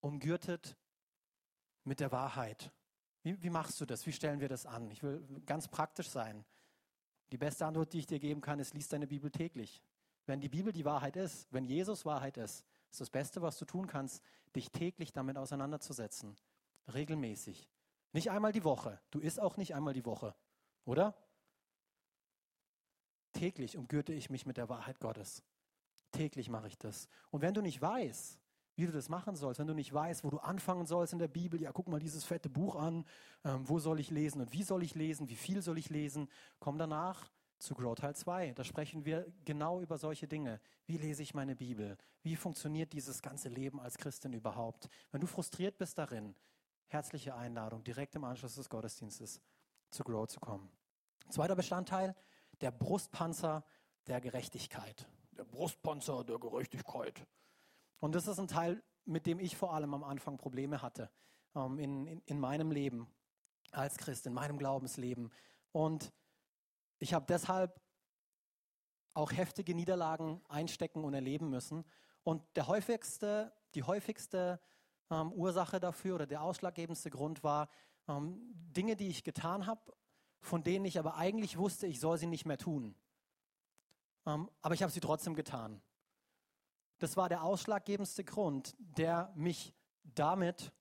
[0.00, 0.76] Umgürtet
[1.84, 2.70] mit der Wahrheit.
[3.22, 4.04] Wie, wie machst du das?
[4.06, 4.90] Wie stellen wir das an?
[4.90, 6.44] Ich will ganz praktisch sein.
[7.32, 9.82] Die beste Antwort, die ich dir geben kann, ist, lies deine Bibel täglich.
[10.26, 13.64] Wenn die Bibel die Wahrheit ist, wenn Jesus Wahrheit ist, ist das Beste, was du
[13.64, 14.22] tun kannst,
[14.54, 16.36] dich täglich damit auseinanderzusetzen.
[16.92, 17.70] Regelmäßig.
[18.12, 19.00] Nicht einmal die Woche.
[19.10, 20.34] Du isst auch nicht einmal die Woche.
[20.84, 21.14] Oder?
[23.32, 25.42] Täglich umgürte ich mich mit der Wahrheit Gottes.
[26.10, 27.08] Täglich mache ich das.
[27.30, 28.38] Und wenn du nicht weißt,
[28.76, 31.28] wie du das machen sollst, wenn du nicht weißt, wo du anfangen sollst in der
[31.28, 33.04] Bibel, ja, guck mal dieses fette Buch an,
[33.44, 36.28] ähm, wo soll ich lesen und wie soll ich lesen, wie viel soll ich lesen,
[36.58, 38.52] komm danach zu Grow Teil 2.
[38.52, 40.60] Da sprechen wir genau über solche Dinge.
[40.86, 41.96] Wie lese ich meine Bibel?
[42.22, 44.88] Wie funktioniert dieses ganze Leben als Christin überhaupt?
[45.12, 46.34] Wenn du frustriert bist darin,
[46.86, 49.40] herzliche Einladung direkt im Anschluss des Gottesdienstes
[49.90, 50.70] zu Grow zu kommen.
[51.28, 52.14] Zweiter Bestandteil,
[52.60, 53.64] der Brustpanzer
[54.06, 55.08] der Gerechtigkeit.
[55.32, 57.26] Der Brustpanzer der Gerechtigkeit.
[57.98, 61.10] Und das ist ein Teil, mit dem ich vor allem am Anfang Probleme hatte
[61.54, 63.06] ähm, in, in, in meinem Leben
[63.72, 65.32] als Christ, in meinem Glaubensleben.
[65.72, 66.12] Und
[66.98, 67.80] ich habe deshalb
[69.14, 71.84] auch heftige Niederlagen einstecken und erleben müssen.
[72.22, 74.60] Und der häufigste, die häufigste
[75.10, 77.68] ähm, Ursache dafür oder der ausschlaggebendste Grund war,
[78.10, 78.40] ähm,
[78.76, 79.80] Dinge, die ich getan habe,
[80.40, 82.94] von denen ich aber eigentlich wusste, ich soll sie nicht mehr tun.
[84.26, 85.80] Ähm, aber ich habe sie trotzdem getan.
[86.98, 90.72] Das war der ausschlaggebendste Grund, der mich damit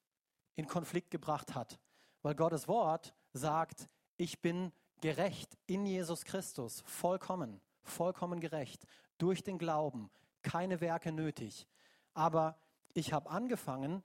[0.56, 1.80] in Konflikt gebracht hat.
[2.22, 8.86] Weil Gottes Wort sagt, ich bin gerecht in Jesus Christus, vollkommen, vollkommen gerecht,
[9.18, 10.10] durch den Glauben,
[10.42, 11.68] keine Werke nötig.
[12.13, 12.60] Aber
[12.94, 14.04] ich habe angefangen,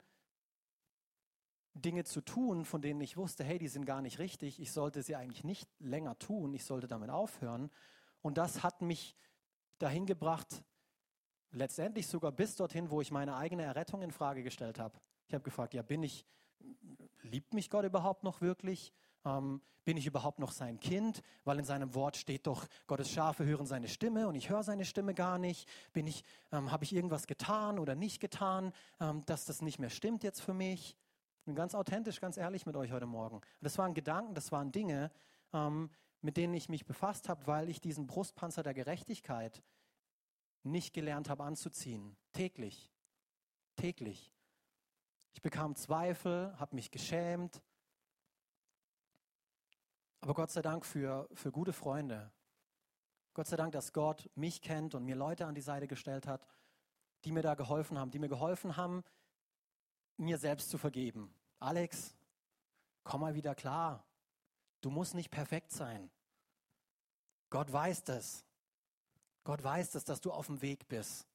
[1.75, 5.03] Dinge zu tun, von denen ich wusste, hey, die sind gar nicht richtig, ich sollte
[5.03, 7.69] sie eigentlich nicht länger tun, ich sollte damit aufhören.
[8.21, 9.15] Und das hat mich
[9.77, 10.63] dahin gebracht,
[11.51, 14.99] letztendlich sogar bis dorthin, wo ich meine eigene Errettung in Frage gestellt habe.
[15.27, 16.25] Ich habe gefragt, ja, bin ich,
[17.23, 18.93] liebt mich Gott überhaupt noch wirklich?
[19.25, 21.21] Ähm, bin ich überhaupt noch sein Kind?
[21.43, 24.85] Weil in seinem Wort steht doch, Gottes Schafe hören seine Stimme und ich höre seine
[24.85, 25.69] Stimme gar nicht.
[25.93, 29.89] Bin ich, ähm, habe ich irgendwas getan oder nicht getan, ähm, dass das nicht mehr
[29.89, 30.95] stimmt jetzt für mich?
[31.45, 33.39] Bin ganz authentisch, ganz ehrlich mit euch heute Morgen.
[33.61, 35.11] Das waren Gedanken, das waren Dinge,
[35.53, 39.61] ähm, mit denen ich mich befasst habe, weil ich diesen Brustpanzer der Gerechtigkeit
[40.63, 42.17] nicht gelernt habe anzuziehen.
[42.33, 42.91] Täglich.
[43.75, 44.33] Täglich.
[45.33, 47.61] Ich bekam Zweifel, habe mich geschämt.
[50.21, 52.31] Aber Gott sei Dank für, für gute Freunde.
[53.35, 56.47] Gott sei Dank, dass Gott mich kennt und mir Leute an die Seite gestellt hat,
[57.23, 59.03] die mir da geholfen haben, die mir geholfen haben,
[60.17, 61.33] mir selbst zu vergeben.
[61.59, 62.15] Alex,
[63.03, 64.03] komm mal wieder klar.
[64.81, 66.09] Du musst nicht perfekt sein.
[67.49, 68.45] Gott weiß das.
[69.43, 71.27] Gott weiß das, dass du auf dem Weg bist.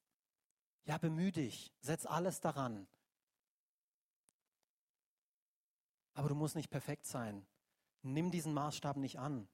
[0.85, 2.87] Ja, bemühe dich, setz alles daran.
[6.13, 7.45] Aber du musst nicht perfekt sein.
[8.01, 9.47] Nimm diesen Maßstab nicht an.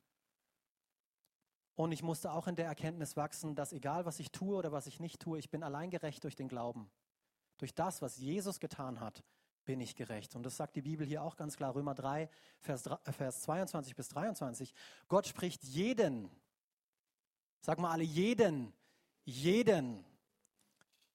[1.76, 4.88] Und ich musste auch in der Erkenntnis wachsen, dass egal was ich tue oder was
[4.88, 6.90] ich nicht tue, ich bin allein gerecht durch den Glauben.
[7.58, 9.24] Durch das, was Jesus getan hat,
[9.66, 10.36] bin ich gerecht.
[10.36, 13.96] Und das sagt die Bibel hier auch ganz klar, Römer 3, Vers, 3, Vers 22
[13.96, 14.74] bis 23.
[15.08, 16.30] Gott spricht jeden,
[17.62, 18.74] Sag mal alle, jeden,
[19.26, 20.06] jeden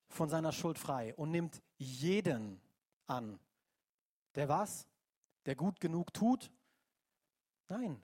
[0.08, 2.60] von seiner Schuld frei und nimmt jeden
[3.06, 3.40] an.
[4.34, 4.86] Der was?
[5.46, 6.52] Der gut genug tut?
[7.68, 8.02] Nein,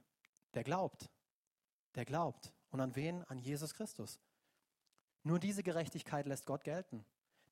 [0.55, 1.11] der glaubt.
[1.95, 2.55] Der glaubt.
[2.71, 3.23] Und an wen?
[3.25, 4.19] An Jesus Christus.
[5.23, 7.05] Nur diese Gerechtigkeit lässt Gott gelten.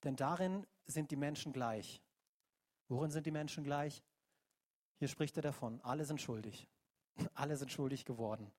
[0.05, 2.03] Denn darin sind die Menschen gleich.
[2.89, 4.03] Worin sind die Menschen gleich?
[4.99, 6.69] Hier spricht er davon, alle sind schuldig.
[7.35, 8.53] Alle sind schuldig geworden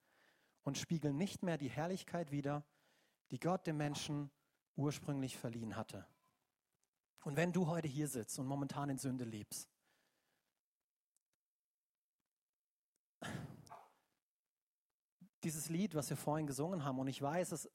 [0.64, 2.66] und spiegeln nicht mehr die Herrlichkeit wider,
[3.32, 4.30] die Gott dem Menschen
[4.76, 6.06] ursprünglich verliehen hatte.
[7.24, 9.70] Und wenn du heute hier sitzt und momentan in Sünde lebst,
[15.44, 17.70] dieses Lied, was wir vorhin gesungen haben, und ich weiß, es,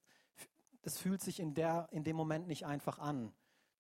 [0.83, 3.33] es fühlt sich in, der, in dem Moment nicht einfach an.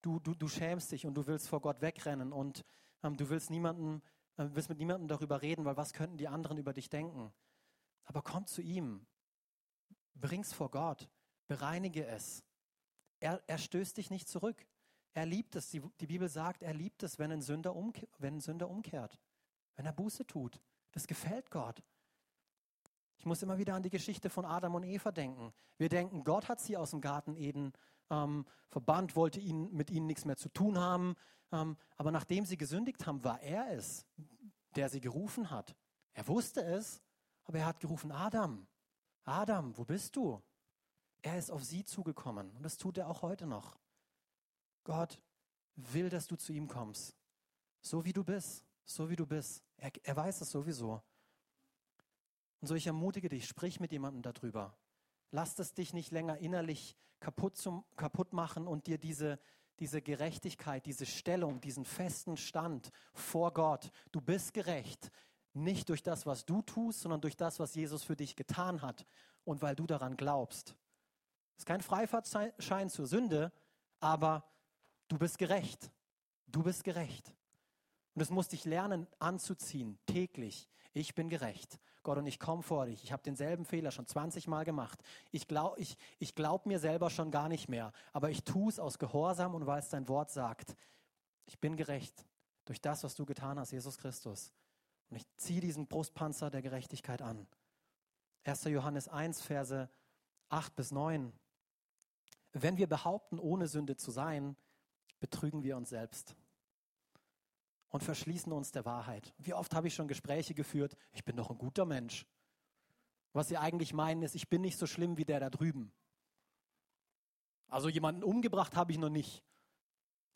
[0.03, 2.65] Du, du, du schämst dich und du willst vor Gott wegrennen und
[3.03, 4.03] ähm, du willst, niemanden,
[4.37, 7.33] äh, willst mit niemandem darüber reden, weil was könnten die anderen über dich denken?
[8.05, 9.07] Aber komm zu ihm,
[10.15, 11.09] bring's vor Gott,
[11.47, 12.45] bereinige es.
[13.21, 14.67] Er, er stößt dich nicht zurück.
[15.15, 15.71] Er liebt es.
[15.71, 19.19] Die, die Bibel sagt, er liebt es, wenn ein, Sünder umke wenn ein Sünder umkehrt,
[19.77, 20.61] wenn er Buße tut.
[20.91, 21.83] Das gefällt Gott.
[23.19, 25.53] Ich muss immer wieder an die Geschichte von Adam und Eva denken.
[25.77, 27.73] Wir denken, Gott hat sie aus dem Garten Eden
[28.12, 31.16] ähm, verbannt, wollte ihnen, mit ihnen nichts mehr zu tun haben.
[31.51, 34.07] Ähm, aber nachdem sie gesündigt haben, war er es,
[34.77, 35.75] der sie gerufen hat.
[36.12, 37.03] Er wusste es,
[37.44, 38.68] aber er hat gerufen, Adam,
[39.25, 40.40] Adam, wo bist du?
[41.22, 43.79] Er ist auf sie zugekommen und das tut er auch heute noch.
[44.85, 45.20] Gott
[45.77, 47.16] will, dass du zu ihm kommst,
[47.81, 49.62] so wie du bist, so wie du bist.
[49.77, 51.01] Er, er weiß es sowieso.
[52.61, 54.77] Und so ich ermutige dich, sprich mit jemandem darüber.
[55.33, 59.40] Lass es dich nicht länger innerlich kaputt, zum, kaputt machen und dir diese,
[59.79, 63.90] diese Gerechtigkeit, diese Stellung, diesen festen Stand vor Gott.
[64.12, 65.11] Du bist gerecht,
[65.55, 69.07] nicht durch das, was du tust, sondern durch das, was Jesus für dich getan hat
[69.45, 70.77] und weil du daran glaubst.
[71.57, 73.53] Es ist kein Freifahrtschein zur Sünde,
[74.01, 74.45] aber
[75.09, 75.90] du bist gerecht.
[76.47, 77.35] Du bist gerecht.
[78.14, 80.68] Und es musst dich lernen anzuziehen, täglich.
[80.92, 81.81] Ich bin gerecht.
[82.03, 83.05] Gott, und ich komme vor dich.
[83.05, 85.01] Ich habe denselben Fehler schon 20 Mal gemacht.
[85.31, 87.92] Ich glaube ich, ich glaub mir selber schon gar nicht mehr.
[88.12, 90.77] Aber ich tue es aus Gehorsam und weil es dein Wort sagt.
[91.46, 92.27] Ich bin gerecht
[92.64, 94.53] durch das, was du getan hast, Jesus Christus.
[95.11, 97.46] Und ich ziehe diesen Brustpanzer der Gerechtigkeit an.
[98.44, 98.64] 1.
[98.64, 99.88] Johannes 1, Verse
[100.48, 101.33] 8 bis 9.
[102.53, 104.57] Wenn wir behaupten, ohne Sünde zu sein,
[105.20, 106.35] betrügen wir uns selbst
[107.92, 109.33] und verschließen uns der Wahrheit.
[109.38, 112.26] Wie oft habe ich schon Gespräche geführt, ich bin doch ein guter Mensch.
[113.35, 115.92] Was sie eigentlich meinen ist, ich bin nicht so schlimm wie der da drüben.
[117.68, 119.44] Also jemanden umgebracht habe ich noch nicht.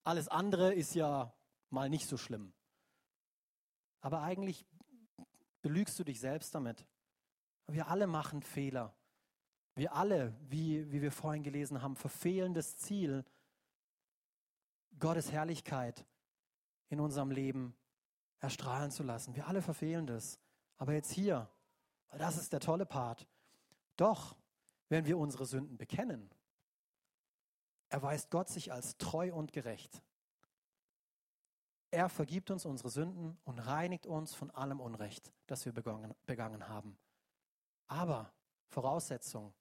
[0.04, 1.34] Alles andere ist ja
[1.70, 2.52] mal nicht so schlimm.
[4.00, 4.66] Aber eigentlich
[5.62, 6.86] belügst du dich selbst damit.
[7.66, 8.94] Wir alle machen Fehler.
[9.74, 13.24] Wir alle, wie, wie wir vorhin gelesen haben, verfehlen das Ziel,
[14.98, 16.06] Gottes Herrlichkeit
[16.88, 17.76] in unserem Leben
[18.40, 19.34] erstrahlen zu lassen.
[19.34, 20.38] Wir alle verfehlen das.
[20.76, 21.48] Aber jetzt hier,
[22.08, 23.26] weil das ist der tolle Part.
[23.96, 24.36] Doch,
[24.88, 26.30] wenn wir unsere Sünden bekennen,
[27.88, 30.02] erweist Gott sich als treu und gerecht.
[31.90, 36.68] Er vergibt uns unsere Sünden und reinigt uns von allem Unrecht, das wir begangen, begangen
[36.68, 36.98] haben.
[37.86, 38.32] Aber
[38.68, 39.54] Voraussetzung,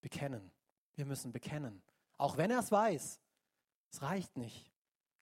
[0.00, 0.50] bekennen.
[0.94, 1.82] Wir müssen bekennen.
[2.16, 3.20] Auch wenn er es weiß,
[3.92, 4.72] es reicht nicht.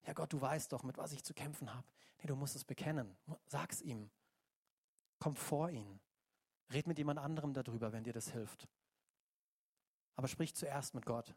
[0.07, 1.87] Ja Gott, du weißt doch, mit was ich zu kämpfen habe.
[2.19, 3.17] Nee, du musst es bekennen.
[3.47, 4.11] Sag's ihm.
[5.19, 6.01] Komm vor ihn.
[6.73, 8.69] Red mit jemand anderem darüber, wenn dir das hilft.
[10.17, 11.35] Aber sprich zuerst mit Gott.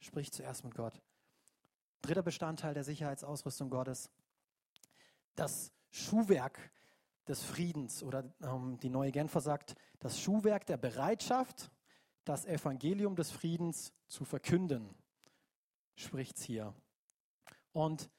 [0.00, 1.00] Sprich zuerst mit Gott.
[2.02, 4.10] Dritter Bestandteil der Sicherheitsausrüstung Gottes.
[5.36, 6.70] Das Schuhwerk
[7.28, 11.70] des Friedens oder ähm, die neue Genfer sagt, das Schuhwerk der Bereitschaft,
[12.24, 14.94] das Evangelium des Friedens zu verkünden,
[15.94, 16.74] spricht's hier.
[17.72, 18.10] Und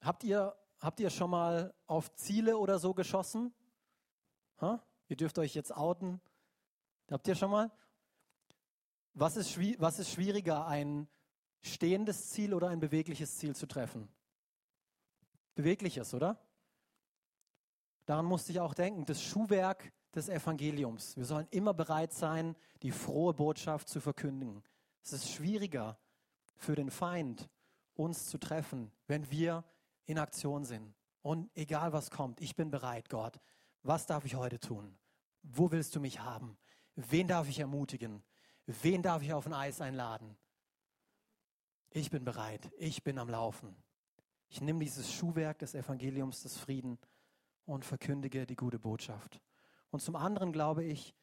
[0.00, 3.54] habt ihr, habt ihr schon mal auf Ziele oder so geschossen?
[4.60, 4.82] Ha?
[5.08, 6.20] Ihr dürft euch jetzt outen.
[7.10, 7.70] Habt ihr schon mal?
[9.14, 11.08] Was ist, was ist schwieriger, ein
[11.60, 14.08] stehendes Ziel oder ein bewegliches Ziel zu treffen?
[15.54, 16.38] Bewegliches, oder?
[18.06, 21.16] Daran musste ich auch denken, das Schuhwerk des Evangeliums.
[21.16, 24.62] Wir sollen immer bereit sein, die frohe Botschaft zu verkündigen.
[25.02, 25.98] Es ist schwieriger
[26.56, 27.48] für den Feind,
[27.98, 29.64] uns zu treffen, wenn wir
[30.06, 30.94] in Aktion sind.
[31.22, 33.40] Und egal was kommt, ich bin bereit, Gott.
[33.82, 34.96] Was darf ich heute tun?
[35.42, 36.56] Wo willst du mich haben?
[36.94, 38.22] Wen darf ich ermutigen?
[38.66, 40.36] Wen darf ich auf ein Eis einladen?
[41.90, 42.70] Ich bin bereit.
[42.78, 43.74] Ich bin am Laufen.
[44.48, 46.98] Ich nehme dieses Schuhwerk des Evangeliums des Frieden
[47.66, 49.40] und verkündige die gute Botschaft.
[49.90, 51.14] Und zum anderen glaube ich,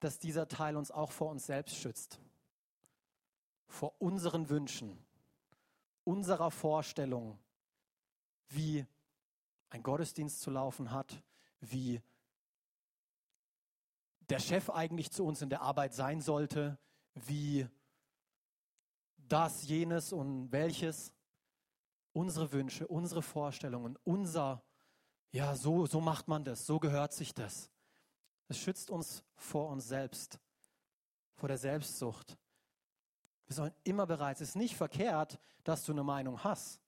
[0.00, 2.20] dass dieser Teil uns auch vor uns selbst schützt.
[3.66, 5.03] Vor unseren Wünschen,
[6.04, 7.38] unserer Vorstellung,
[8.48, 8.86] wie
[9.70, 11.22] ein Gottesdienst zu laufen hat,
[11.60, 12.00] wie
[14.28, 16.78] der Chef eigentlich zu uns in der Arbeit sein sollte,
[17.14, 17.66] wie
[19.16, 21.12] das, jenes und welches.
[22.12, 24.62] Unsere Wünsche, unsere Vorstellungen, unser,
[25.32, 27.72] ja, so, so macht man das, so gehört sich das.
[28.46, 30.38] Es schützt uns vor uns selbst,
[31.34, 32.38] vor der Selbstsucht.
[33.46, 34.44] Wir sollen immer bereit sein.
[34.44, 36.80] Es ist nicht verkehrt, dass du eine Meinung hast.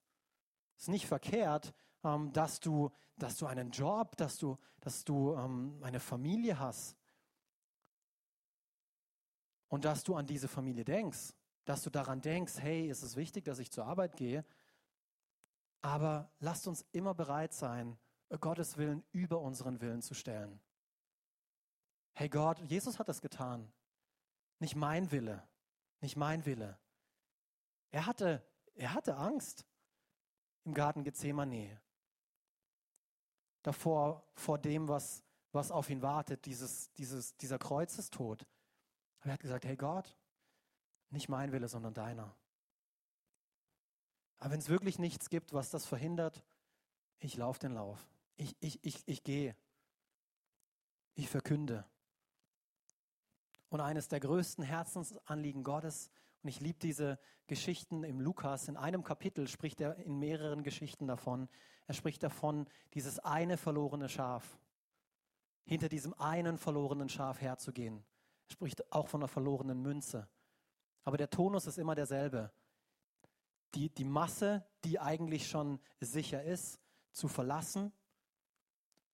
[0.76, 5.34] Es ist nicht verkehrt, ähm, dass, du, dass du einen Job, dass du, dass du
[5.34, 6.96] ähm, eine Familie hast.
[9.68, 11.34] Und dass du an diese Familie denkst.
[11.64, 14.44] Dass du daran denkst, hey, ist es wichtig, dass ich zur Arbeit gehe?
[15.82, 17.98] Aber lasst uns immer bereit sein,
[18.40, 20.60] Gottes Willen über unseren Willen zu stellen.
[22.12, 23.70] Hey Gott, Jesus hat das getan.
[24.58, 25.46] Nicht mein Wille,
[26.00, 26.78] nicht mein Wille.
[27.90, 29.66] Er hatte, er hatte Angst
[30.64, 31.80] im Garten Gethsemane.
[33.62, 38.46] Davor, vor dem, was, was auf ihn wartet, dieses, dieses, dieser Kreuzestod.
[39.20, 40.16] Aber er hat gesagt, hey Gott,
[41.10, 42.36] nicht mein Wille, sondern deiner.
[44.38, 46.44] Aber wenn es wirklich nichts gibt, was das verhindert,
[47.18, 48.06] ich laufe den Lauf.
[48.36, 49.56] Ich, ich, ich, ich gehe.
[51.14, 51.86] Ich verkünde.
[53.68, 56.10] Und eines der größten Herzensanliegen Gottes,
[56.42, 61.06] und ich liebe diese Geschichten im Lukas, in einem Kapitel spricht er in mehreren Geschichten
[61.06, 61.48] davon.
[61.86, 64.58] Er spricht davon, dieses eine verlorene Schaf,
[65.64, 68.04] hinter diesem einen verlorenen Schaf herzugehen.
[68.48, 70.28] Er spricht auch von einer verlorenen Münze.
[71.04, 72.52] Aber der Tonus ist immer derselbe.
[73.74, 76.80] Die, die Masse, die eigentlich schon sicher ist,
[77.12, 77.92] zu verlassen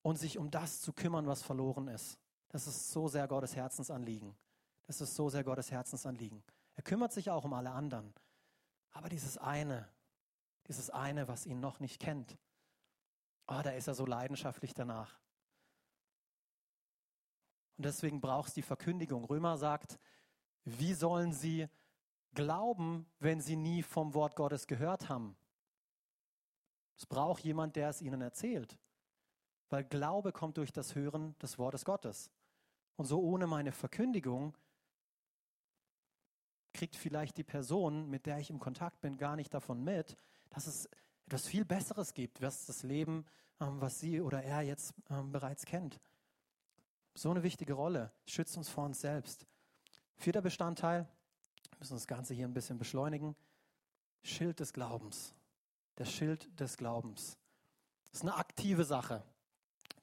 [0.02, 2.18] und sich um das zu kümmern, was verloren ist.
[2.52, 4.36] Das ist so sehr Gottes Herzensanliegen.
[4.86, 6.42] Das ist so sehr Gottes Herzensanliegen.
[6.74, 8.14] Er kümmert sich auch um alle anderen.
[8.92, 9.88] Aber dieses eine,
[10.68, 12.36] dieses eine, was ihn noch nicht kennt,
[13.46, 15.18] oh, da ist er so leidenschaftlich danach.
[17.78, 19.24] Und deswegen braucht es die Verkündigung.
[19.24, 19.98] Römer sagt,
[20.64, 21.68] wie sollen sie
[22.34, 25.36] glauben, wenn sie nie vom Wort Gottes gehört haben?
[26.96, 28.78] Es braucht jemand, der es ihnen erzählt.
[29.70, 32.30] Weil Glaube kommt durch das Hören des Wortes Gottes.
[32.96, 34.56] Und so ohne meine Verkündigung
[36.72, 40.16] kriegt vielleicht die Person, mit der ich im Kontakt bin, gar nicht davon mit,
[40.50, 40.88] dass es
[41.26, 43.24] etwas viel Besseres gibt, was das Leben,
[43.60, 46.00] ähm, was sie oder er jetzt ähm, bereits kennt.
[47.14, 48.12] So eine wichtige Rolle.
[48.26, 49.46] Schützt uns vor uns selbst.
[50.16, 51.08] Vierter Bestandteil,
[51.70, 53.36] wir müssen das Ganze hier ein bisschen beschleunigen.
[54.22, 55.34] Schild des Glaubens.
[55.98, 57.38] Der Schild des Glaubens.
[58.10, 59.22] Das ist eine aktive Sache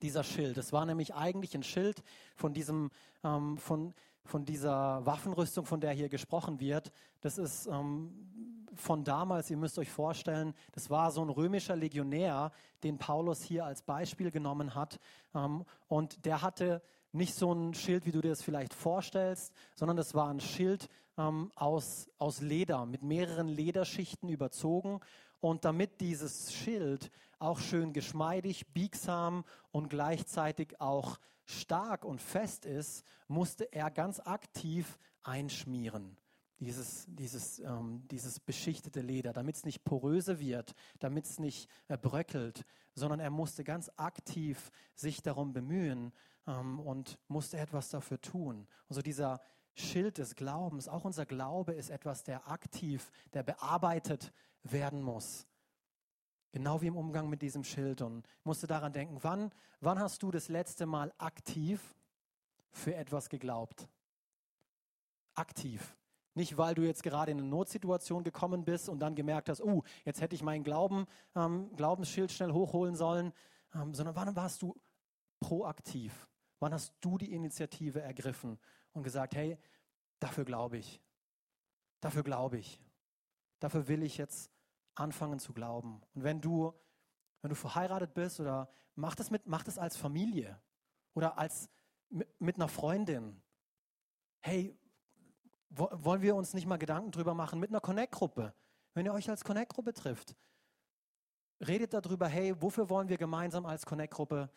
[0.02, 0.58] dieser Schild.
[0.58, 2.04] Es war nämlich eigentlich ein Schild
[2.36, 2.92] von diesem,
[3.24, 6.92] ähm, von, von dieser Waffenrüstung, von der hier gesprochen wird.
[7.22, 8.14] Das ist ähm,
[8.76, 12.52] von damals, ihr müsst euch vorstellen, das war so ein römischer Legionär,
[12.84, 15.00] den Paulus hier als Beispiel genommen hat.
[15.36, 16.82] Ähm, und der hatte
[17.12, 20.90] nicht so ein Schild, wie du dir das vielleicht vorstellst, sondern das war ein Schild
[21.18, 25.00] ähm, aus, aus Leder, mit mehreren Lederschichten überzogen.
[25.42, 33.06] Und damit dieses Schild auch schön geschmeidig, biegsam und gleichzeitig auch stark und fest ist,
[33.28, 36.18] musste er ganz aktiv einschmieren.
[36.60, 41.98] Dieses, dieses, ähm, dieses beschichtete Leder, damit es nicht poröse wird, damit es nicht äh,
[41.98, 46.12] bröckelt, sondern er musste ganz aktiv sich darum bemühen
[46.48, 48.68] ähm, und musste etwas dafür tun.
[48.90, 49.40] Und so dieser
[49.74, 55.48] Schild des Glaubens, auch unser Glaube ist etwas, der aktiv, der bearbeitet werden muss.
[56.52, 58.02] Genau wie im Umgang mit diesem Schild.
[58.02, 59.52] Und musste daran denken, wann,
[59.82, 61.96] wann hast du das letzte Mal aktiv
[62.72, 63.88] für etwas geglaubt?
[65.36, 65.96] Aktiv.
[66.34, 69.84] Nicht, weil du jetzt gerade in eine Notsituation gekommen bist und dann gemerkt hast, oh,
[70.06, 71.06] jetzt hätte ich meinen Glauben,
[71.36, 73.34] ähm, Glaubensschild schnell hochholen sollen,
[73.74, 74.80] ähm, sondern wann warst du
[75.40, 76.30] proaktiv?
[76.60, 78.60] Wann hast du die Initiative ergriffen
[78.94, 79.58] und gesagt, hey,
[80.20, 81.02] dafür glaube ich,
[82.00, 82.82] dafür glaube ich,
[83.60, 84.52] dafür will ich jetzt
[84.96, 86.02] anfangen zu glauben.
[86.14, 86.74] Und wenn du,
[87.42, 90.62] wenn du verheiratet bist oder mach das mit, mach das als Familie
[91.14, 91.70] oder als
[92.10, 93.42] mit, einer Freundin.
[94.42, 94.78] Hey,
[95.70, 98.54] wo, wollen wir uns nicht mal Gedanken drüber machen mit einer Connect-Gruppe?
[98.94, 100.36] Wenn ihr euch als Connect-Gruppe trifft,
[101.66, 104.50] redet darüber, hey, wofür wollen wir gemeinsam als Connect-Gruppe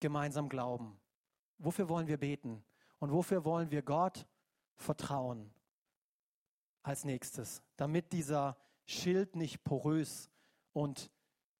[0.00, 0.98] gemeinsam glauben?
[1.58, 2.64] Wofür wollen wir beten?
[2.98, 4.26] Und wofür wollen wir Gott
[4.76, 5.52] vertrauen
[6.82, 8.56] als nächstes, damit dieser
[8.86, 10.30] Schild nicht porös
[10.72, 11.10] und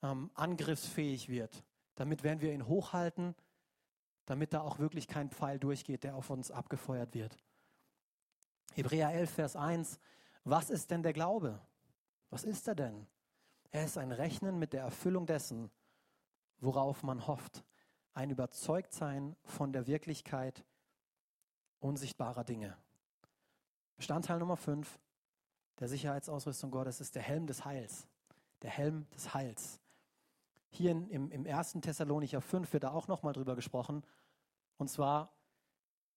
[0.02, 1.64] ähm, angriffsfähig wird.
[1.94, 3.34] Damit, wenn wir ihn hochhalten,
[4.26, 7.36] damit da auch wirklich kein Pfeil durchgeht, der auf uns abgefeuert wird.
[8.72, 10.00] Hebräer 11, Vers 1.
[10.44, 11.60] Was ist denn der Glaube?
[12.30, 13.06] Was ist er denn?
[13.70, 15.70] Er ist ein Rechnen mit der Erfüllung dessen,
[16.58, 17.64] worauf man hofft.
[18.12, 20.64] Ein Überzeugtsein von der Wirklichkeit
[21.80, 22.76] unsichtbarer Dinge.
[23.96, 24.98] Bestandteil Nummer 5
[25.80, 28.06] der Sicherheitsausrüstung Gottes ist der Helm des Heils.
[28.62, 29.80] Der Helm des Heils.
[30.70, 31.78] Hier in, im, im 1.
[31.82, 34.04] Thessalonicher 5 wird da auch nochmal drüber gesprochen.
[34.76, 35.32] Und zwar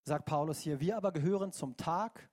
[0.03, 2.29] sagt Paulus hier, wir aber gehören zum Tag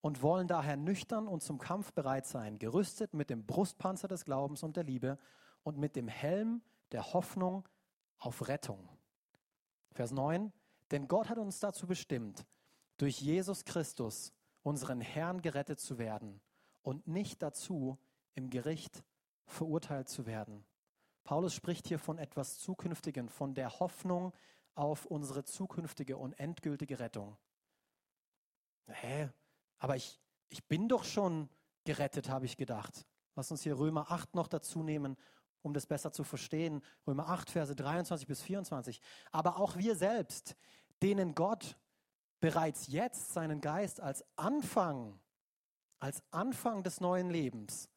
[0.00, 4.62] und wollen daher nüchtern und zum Kampf bereit sein, gerüstet mit dem Brustpanzer des Glaubens
[4.62, 5.18] und der Liebe
[5.62, 7.68] und mit dem Helm der Hoffnung
[8.18, 8.88] auf Rettung.
[9.92, 10.52] Vers 9,
[10.90, 12.44] denn Gott hat uns dazu bestimmt,
[12.96, 14.32] durch Jesus Christus,
[14.62, 16.40] unseren Herrn, gerettet zu werden
[16.82, 17.98] und nicht dazu,
[18.34, 19.02] im Gericht
[19.46, 20.64] verurteilt zu werden.
[21.24, 24.32] Paulus spricht hier von etwas Zukünftigen, von der Hoffnung
[24.74, 27.36] auf unsere zukünftige und endgültige Rettung.
[28.86, 29.28] Hä?
[29.78, 31.48] Aber ich, ich bin doch schon
[31.84, 33.06] gerettet, habe ich gedacht.
[33.34, 35.16] Lass uns hier Römer 8 noch dazu nehmen,
[35.62, 36.82] um das besser zu verstehen.
[37.06, 39.00] Römer 8, Verse 23 bis 24.
[39.30, 40.56] Aber auch wir selbst,
[41.02, 41.76] denen Gott
[42.42, 45.18] bereits jetzt seinen Geist als Anfang,
[46.00, 47.88] als Anfang des neuen Lebens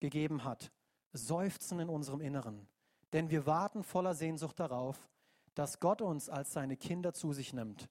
[0.00, 0.70] gegeben hat,
[1.14, 2.68] seufzen in unserem Inneren.
[3.14, 5.08] Denn wir warten voller Sehnsucht darauf,
[5.54, 7.88] dass Gott uns als seine Kinder zu sich nimmt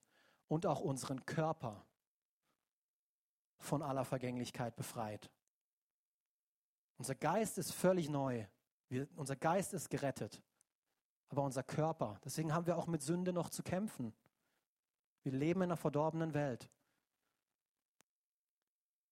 [0.47, 1.83] und auch unseren Körper
[3.57, 5.31] von aller Vergänglichkeit befreit.
[6.97, 8.45] Unser Geist ist völlig neu.
[8.89, 10.43] Wir, unser Geist ist gerettet.
[11.29, 14.13] Aber unser Körper, deswegen haben wir auch mit Sünde noch zu kämpfen.
[15.25, 16.69] Wir leben in einer verdorbenen Welt.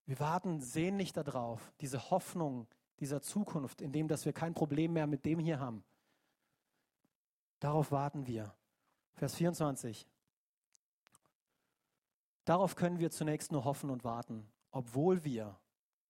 [0.05, 2.67] Wir warten sehnlich darauf, diese Hoffnung
[2.99, 5.83] dieser Zukunft, in dem, dass wir kein Problem mehr mit dem hier haben.
[7.59, 8.53] Darauf warten wir.
[9.15, 10.07] Vers 24.
[12.45, 15.59] Darauf können wir zunächst nur hoffen und warten, obwohl wir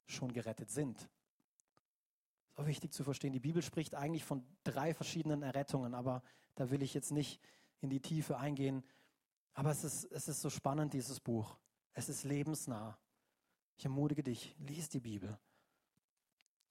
[0.05, 1.09] schon gerettet sind.
[2.55, 3.31] Auch wichtig zu verstehen.
[3.31, 6.23] Die Bibel spricht eigentlich von drei verschiedenen Errettungen, aber
[6.55, 7.39] da will ich jetzt nicht
[7.79, 8.83] in die Tiefe eingehen.
[9.53, 11.57] Aber es ist, es ist so spannend, dieses Buch.
[11.93, 12.97] Es ist lebensnah.
[13.77, 15.37] Ich ermutige dich, lies die Bibel.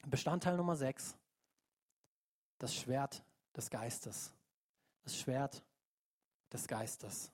[0.06, 1.16] Bestandteil Nummer 6,
[2.58, 3.24] das Schwert
[3.56, 4.32] des Geistes.
[5.04, 5.62] Das Schwert
[6.52, 7.32] des Geistes.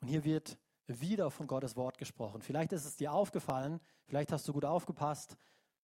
[0.00, 2.42] Und hier wird wieder von Gottes Wort gesprochen.
[2.42, 5.36] Vielleicht ist es dir aufgefallen, vielleicht hast du gut aufgepasst.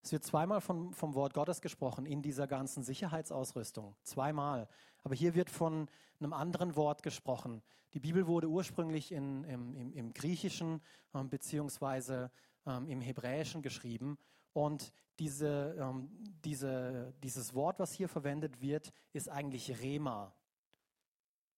[0.03, 3.95] Es wird zweimal von, vom Wort Gottes gesprochen in dieser ganzen Sicherheitsausrüstung.
[4.03, 4.69] Zweimal.
[5.03, 5.89] Aber hier wird von
[6.21, 7.63] einem anderen Wort gesprochen.
[7.93, 10.81] Die Bibel wurde ursprünglich in, im, im, im Griechischen
[11.15, 12.31] ähm, beziehungsweise
[12.67, 14.19] ähm, im Hebräischen geschrieben.
[14.53, 16.09] Und diese, ähm,
[16.45, 20.35] diese, dieses Wort, was hier verwendet wird, ist eigentlich Rema.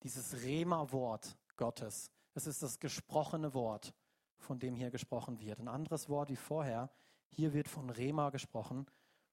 [0.02, 2.10] Dieses Rema-Wort Gottes.
[2.34, 3.94] Es ist das gesprochene Wort,
[4.36, 5.60] von dem hier gesprochen wird.
[5.60, 6.90] Ein anderes Wort wie vorher.
[7.34, 8.86] Hier wird von Rema gesprochen.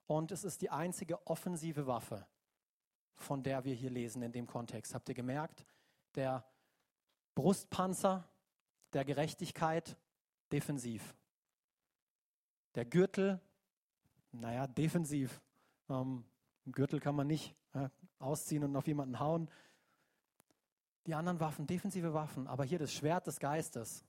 [0.07, 2.25] Und es ist die einzige offensive Waffe,
[3.15, 4.95] von der wir hier lesen in dem Kontext.
[4.95, 5.65] Habt ihr gemerkt?
[6.15, 6.43] Der
[7.35, 8.27] Brustpanzer
[8.93, 9.97] der Gerechtigkeit
[10.51, 11.15] defensiv.
[12.75, 13.39] Der Gürtel,
[14.31, 15.41] naja, defensiv.
[15.89, 16.25] Ähm,
[16.65, 17.89] Gürtel kann man nicht äh,
[18.19, 19.49] ausziehen und auf jemanden hauen.
[21.05, 24.05] Die anderen Waffen, defensive Waffen, aber hier das Schwert des Geistes.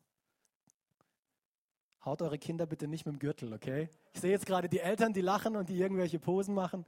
[2.05, 3.91] Haut eure Kinder bitte nicht mit dem Gürtel, okay?
[4.13, 6.87] Ich sehe jetzt gerade die Eltern, die lachen und die irgendwelche Posen machen.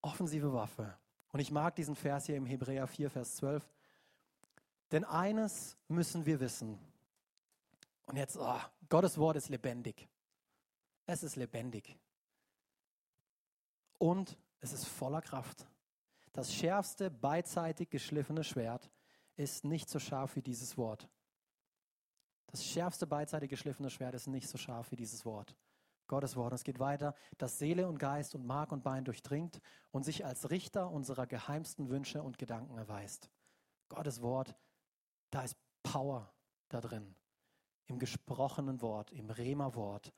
[0.00, 0.96] Offensive Waffe.
[1.32, 3.68] Und ich mag diesen Vers hier im Hebräer 4, Vers 12.
[4.92, 6.78] Denn eines müssen wir wissen.
[8.06, 10.08] Und jetzt, oh, Gottes Wort ist lebendig.
[11.06, 11.98] Es ist lebendig.
[13.98, 15.66] Und es ist voller Kraft.
[16.32, 18.88] Das schärfste beidseitig geschliffene Schwert
[19.36, 21.08] ist nicht so scharf wie dieses Wort.
[22.50, 25.54] Das schärfste beidseitig geschliffene Schwert ist nicht so scharf wie dieses Wort.
[26.06, 26.54] Gottes Wort.
[26.54, 30.50] Es geht weiter, das Seele und Geist und Mark und Bein durchdringt und sich als
[30.50, 33.30] Richter unserer geheimsten Wünsche und Gedanken erweist.
[33.90, 34.56] Gottes Wort,
[35.30, 36.32] da ist Power
[36.68, 37.14] da drin.
[37.86, 40.12] Im gesprochenen Wort, im Rema-Wort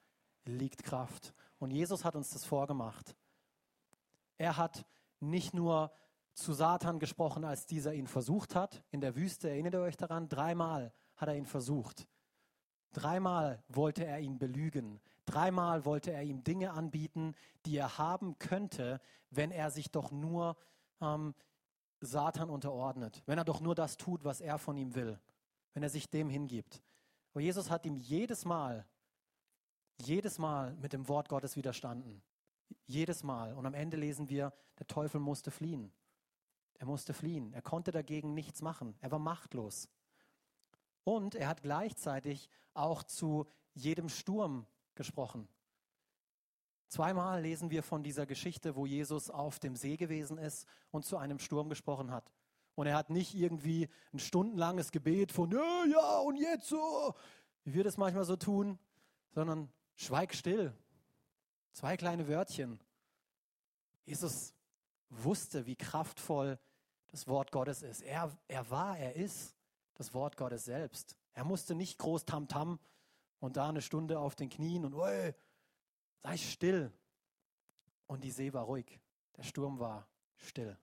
[0.44, 1.34] liegt Kraft.
[1.58, 3.16] Und Jesus hat uns das vorgemacht.
[4.38, 4.86] Er hat
[5.18, 5.92] nicht nur
[6.32, 9.50] zu Satan gesprochen, als dieser ihn versucht hat in der Wüste.
[9.50, 10.28] Erinnert ihr euch daran?
[10.28, 12.06] Dreimal hat er ihn versucht.
[12.92, 15.00] Dreimal wollte er ihn belügen.
[15.24, 17.34] Dreimal wollte er ihm Dinge anbieten,
[17.66, 20.56] die er haben könnte, wenn er sich doch nur
[21.00, 21.34] ähm,
[22.00, 23.22] Satan unterordnet.
[23.26, 25.20] Wenn er doch nur das tut, was er von ihm will.
[25.74, 26.82] Wenn er sich dem hingibt.
[27.32, 28.86] Aber Jesus hat ihm jedes Mal,
[29.98, 32.22] jedes Mal mit dem Wort Gottes widerstanden.
[32.86, 33.54] Jedes Mal.
[33.54, 35.92] Und am Ende lesen wir, der Teufel musste fliehen.
[36.78, 37.52] Er musste fliehen.
[37.52, 38.96] Er konnte dagegen nichts machen.
[39.00, 39.88] Er war machtlos.
[41.04, 45.48] Und er hat gleichzeitig auch zu jedem Sturm gesprochen.
[46.88, 51.16] Zweimal lesen wir von dieser Geschichte, wo Jesus auf dem See gewesen ist und zu
[51.16, 52.32] einem Sturm gesprochen hat.
[52.74, 57.14] Und er hat nicht irgendwie ein stundenlanges Gebet von, ja, ja, und jetzt so,
[57.64, 58.78] wie wir das manchmal so tun,
[59.30, 60.74] sondern schweig still.
[61.72, 62.80] Zwei kleine Wörtchen.
[64.04, 64.54] Jesus
[65.10, 66.58] wusste, wie kraftvoll
[67.08, 68.02] das Wort Gottes ist.
[68.02, 69.54] Er, er war, er ist
[70.00, 71.14] das Wort Gottes selbst.
[71.34, 72.78] Er musste nicht groß Tamtam -Tam
[73.38, 75.34] und da eine Stunde auf den Knien und oi,
[76.22, 76.90] sei still.
[78.06, 78.98] Und die See war ruhig.
[79.36, 80.78] Der Sturm war still.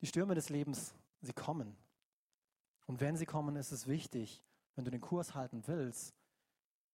[0.00, 1.76] Die Stürme des Lebens, sie kommen.
[2.86, 4.42] Und wenn sie kommen, ist es wichtig,
[4.74, 6.12] wenn du den Kurs halten willst,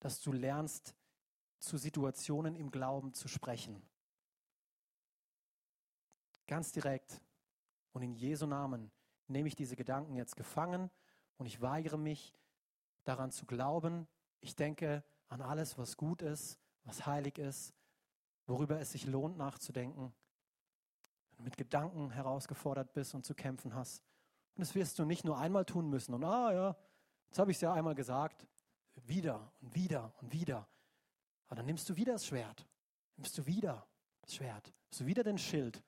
[0.00, 0.94] dass du lernst,
[1.58, 3.82] zu Situationen im Glauben zu sprechen.
[6.46, 7.22] Ganz direkt
[7.96, 8.90] und in Jesu Namen
[9.26, 10.90] nehme ich diese Gedanken jetzt gefangen
[11.38, 12.34] und ich weigere mich
[13.04, 14.06] daran zu glauben.
[14.40, 17.72] Ich denke an alles, was gut ist, was heilig ist,
[18.44, 20.12] worüber es sich lohnt nachzudenken.
[21.30, 24.04] Wenn du mit Gedanken herausgefordert bist und zu kämpfen hast.
[24.56, 26.76] Und das wirst du nicht nur einmal tun müssen und ah ja,
[27.28, 28.46] jetzt habe ich es ja einmal gesagt.
[29.06, 30.68] Wieder und wieder und wieder.
[31.46, 32.66] Aber dann nimmst du wieder das Schwert.
[33.16, 33.88] Nimmst du wieder
[34.20, 34.70] das Schwert.
[34.84, 35.82] Nimmst du wieder den Schild.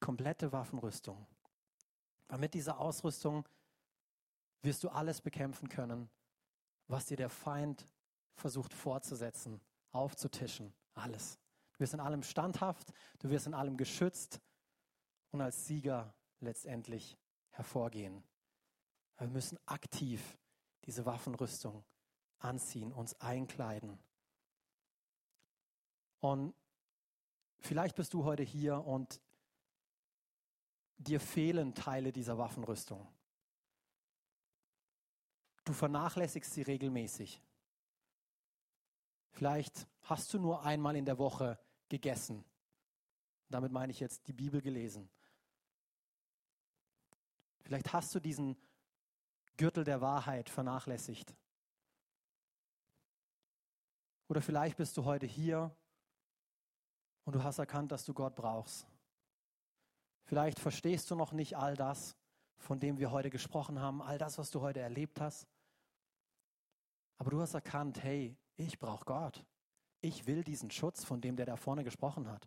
[0.00, 1.26] Komplette Waffenrüstung.
[2.28, 3.48] Weil mit dieser Ausrüstung
[4.62, 6.10] wirst du alles bekämpfen können,
[6.86, 7.86] was dir der Feind
[8.34, 9.60] versucht fortzusetzen,
[9.92, 10.72] aufzutischen.
[10.94, 11.38] Alles.
[11.72, 14.40] Du wirst in allem standhaft, du wirst in allem geschützt
[15.30, 17.16] und als Sieger letztendlich
[17.50, 18.24] hervorgehen.
[19.16, 20.38] Wir müssen aktiv
[20.84, 21.84] diese Waffenrüstung
[22.38, 23.98] anziehen, uns einkleiden.
[26.20, 26.54] Und
[27.60, 29.20] vielleicht bist du heute hier und
[30.98, 33.06] dir fehlen Teile dieser Waffenrüstung.
[35.64, 37.42] Du vernachlässigst sie regelmäßig.
[39.32, 42.44] Vielleicht hast du nur einmal in der Woche gegessen.
[43.48, 45.08] Damit meine ich jetzt die Bibel gelesen.
[47.60, 48.56] Vielleicht hast du diesen
[49.56, 51.34] Gürtel der Wahrheit vernachlässigt.
[54.28, 55.74] Oder vielleicht bist du heute hier
[57.24, 58.86] und du hast erkannt, dass du Gott brauchst.
[60.28, 62.14] Vielleicht verstehst du noch nicht all das,
[62.58, 65.48] von dem wir heute gesprochen haben, all das, was du heute erlebt hast.
[67.16, 69.42] Aber du hast erkannt, hey, ich brauche Gott.
[70.02, 72.46] Ich will diesen Schutz, von dem der da vorne gesprochen hat.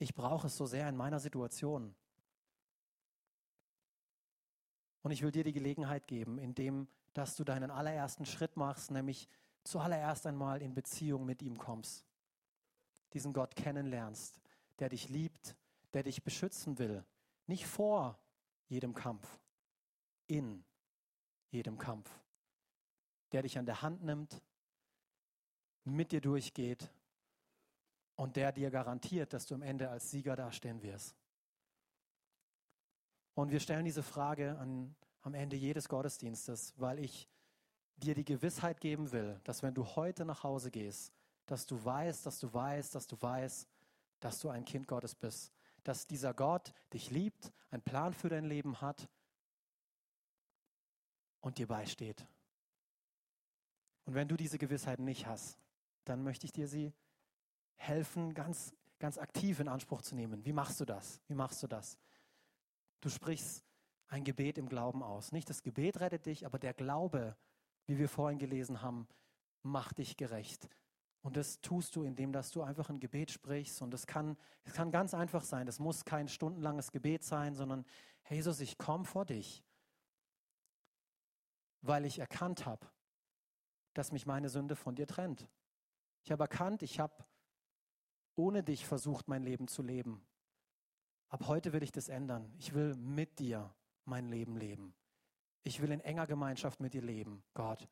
[0.00, 1.94] Ich brauche es so sehr in meiner Situation.
[5.02, 9.28] Und ich will dir die Gelegenheit geben, indem dass du deinen allerersten Schritt machst, nämlich
[9.62, 12.04] zuallererst einmal in Beziehung mit ihm kommst.
[13.12, 14.40] Diesen Gott kennenlernst,
[14.80, 15.54] der dich liebt,
[15.92, 17.04] der dich beschützen will.
[17.46, 18.18] Nicht vor
[18.68, 19.40] jedem Kampf,
[20.26, 20.64] in
[21.50, 22.08] jedem Kampf.
[23.32, 24.42] Der dich an der Hand nimmt,
[25.84, 26.90] mit dir durchgeht
[28.16, 31.16] und der dir garantiert, dass du am Ende als Sieger dastehen wirst.
[33.34, 37.28] Und wir stellen diese Frage an, am Ende jedes Gottesdienstes, weil ich
[37.96, 41.12] dir die Gewissheit geben will, dass wenn du heute nach Hause gehst,
[41.46, 43.68] dass du weißt, dass du weißt, dass du weißt,
[44.20, 45.52] dass du ein Kind Gottes bist,
[45.84, 49.08] dass dieser Gott dich liebt, einen Plan für dein Leben hat
[51.40, 52.26] und dir beisteht.
[54.04, 55.58] Und wenn du diese Gewissheit nicht hast,
[56.04, 56.92] dann möchte ich dir sie
[57.76, 60.44] helfen, ganz, ganz aktiv in Anspruch zu nehmen.
[60.44, 61.20] Wie machst du das?
[61.28, 61.98] Wie machst du das?
[63.00, 63.64] Du sprichst
[64.08, 65.32] ein Gebet im Glauben aus.
[65.32, 67.36] Nicht das Gebet rettet dich, aber der Glaube,
[67.86, 69.06] wie wir vorhin gelesen haben,
[69.62, 70.68] macht dich gerecht.
[71.22, 73.82] Und das tust du, indem dass du einfach ein Gebet sprichst.
[73.82, 75.66] Und es kann, es kann ganz einfach sein.
[75.66, 77.84] Das muss kein stundenlanges Gebet sein, sondern,
[78.28, 79.62] Jesus, ich komme vor dich,
[81.82, 82.86] weil ich erkannt habe,
[83.92, 85.48] dass mich meine Sünde von dir trennt.
[86.22, 87.24] Ich habe erkannt, ich habe
[88.36, 90.24] ohne dich versucht, mein Leben zu leben.
[91.28, 92.52] Ab heute will ich das ändern.
[92.58, 94.94] Ich will mit dir mein Leben leben.
[95.62, 97.88] Ich will in enger Gemeinschaft mit dir leben, Gott.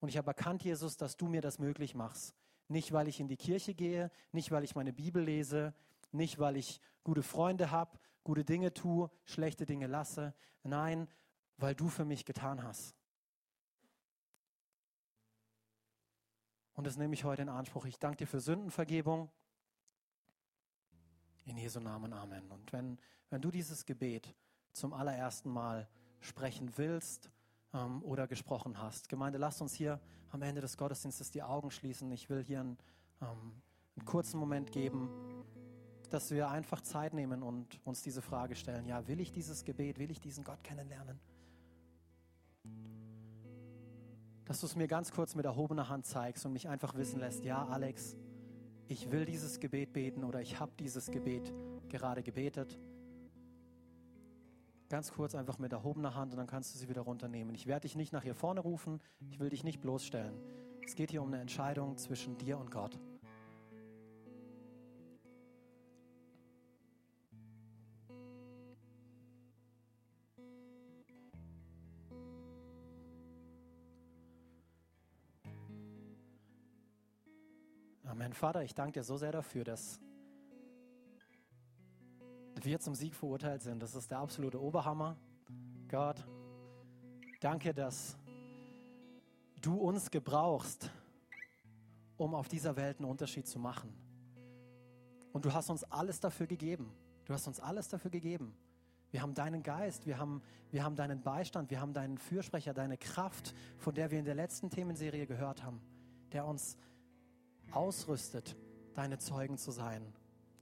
[0.00, 2.34] Und ich habe erkannt, Jesus, dass du mir das möglich machst.
[2.68, 5.74] Nicht, weil ich in die Kirche gehe, nicht, weil ich meine Bibel lese,
[6.12, 10.34] nicht, weil ich gute Freunde habe, gute Dinge tue, schlechte Dinge lasse.
[10.62, 11.08] Nein,
[11.56, 12.94] weil du für mich getan hast.
[16.74, 17.86] Und das nehme ich heute in Anspruch.
[17.86, 19.30] Ich danke dir für Sündenvergebung.
[21.44, 22.50] In Jesu Namen, Amen.
[22.52, 22.98] Und wenn,
[23.30, 24.32] wenn du dieses Gebet
[24.72, 25.88] zum allerersten Mal
[26.20, 27.30] sprechen willst
[27.74, 30.00] ähm, oder gesprochen hast, Gemeinde, lasst uns hier
[30.30, 32.10] am Ende des Gottesdienstes die Augen schließen.
[32.12, 32.78] Ich will hier ein,
[33.22, 33.62] ähm,
[33.96, 35.08] einen kurzen Moment geben,
[36.10, 39.98] dass wir einfach Zeit nehmen und uns diese Frage stellen, ja, will ich dieses Gebet,
[39.98, 41.20] will ich diesen Gott kennenlernen?
[44.44, 47.44] Dass du es mir ganz kurz mit erhobener Hand zeigst und mich einfach wissen lässt,
[47.44, 48.16] ja, Alex,
[48.86, 51.52] ich will dieses Gebet beten oder ich habe dieses Gebet
[51.90, 52.78] gerade gebetet.
[54.90, 57.54] Ganz kurz einfach mit erhobener Hand und dann kannst du sie wieder runternehmen.
[57.54, 60.32] Ich werde dich nicht nach hier vorne rufen, ich will dich nicht bloßstellen.
[60.82, 62.98] Es geht hier um eine Entscheidung zwischen dir und Gott.
[78.04, 78.32] Amen.
[78.32, 80.00] Vater, ich danke dir so sehr dafür, dass
[82.64, 83.82] wir zum Sieg verurteilt sind.
[83.82, 85.16] Das ist der absolute Oberhammer.
[85.88, 86.26] Gott,
[87.40, 88.16] danke, dass
[89.60, 90.90] du uns gebrauchst,
[92.16, 93.92] um auf dieser Welt einen Unterschied zu machen.
[95.32, 96.92] Und du hast uns alles dafür gegeben.
[97.24, 98.56] Du hast uns alles dafür gegeben.
[99.10, 102.98] Wir haben deinen Geist, wir haben, wir haben deinen Beistand, wir haben deinen Fürsprecher, deine
[102.98, 105.80] Kraft, von der wir in der letzten Themenserie gehört haben,
[106.32, 106.76] der uns
[107.70, 108.56] ausrüstet,
[108.94, 110.12] deine Zeugen zu sein.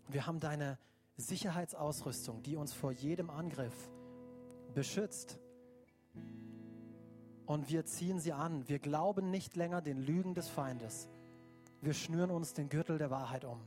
[0.09, 0.79] Wir haben deine
[1.17, 3.91] Sicherheitsausrüstung, die uns vor jedem Angriff
[4.75, 5.39] beschützt.
[7.47, 8.69] Und wir ziehen sie an.
[8.69, 11.09] Wir glauben nicht länger den Lügen des Feindes.
[11.81, 13.61] Wir schnüren uns den Gürtel der Wahrheit um.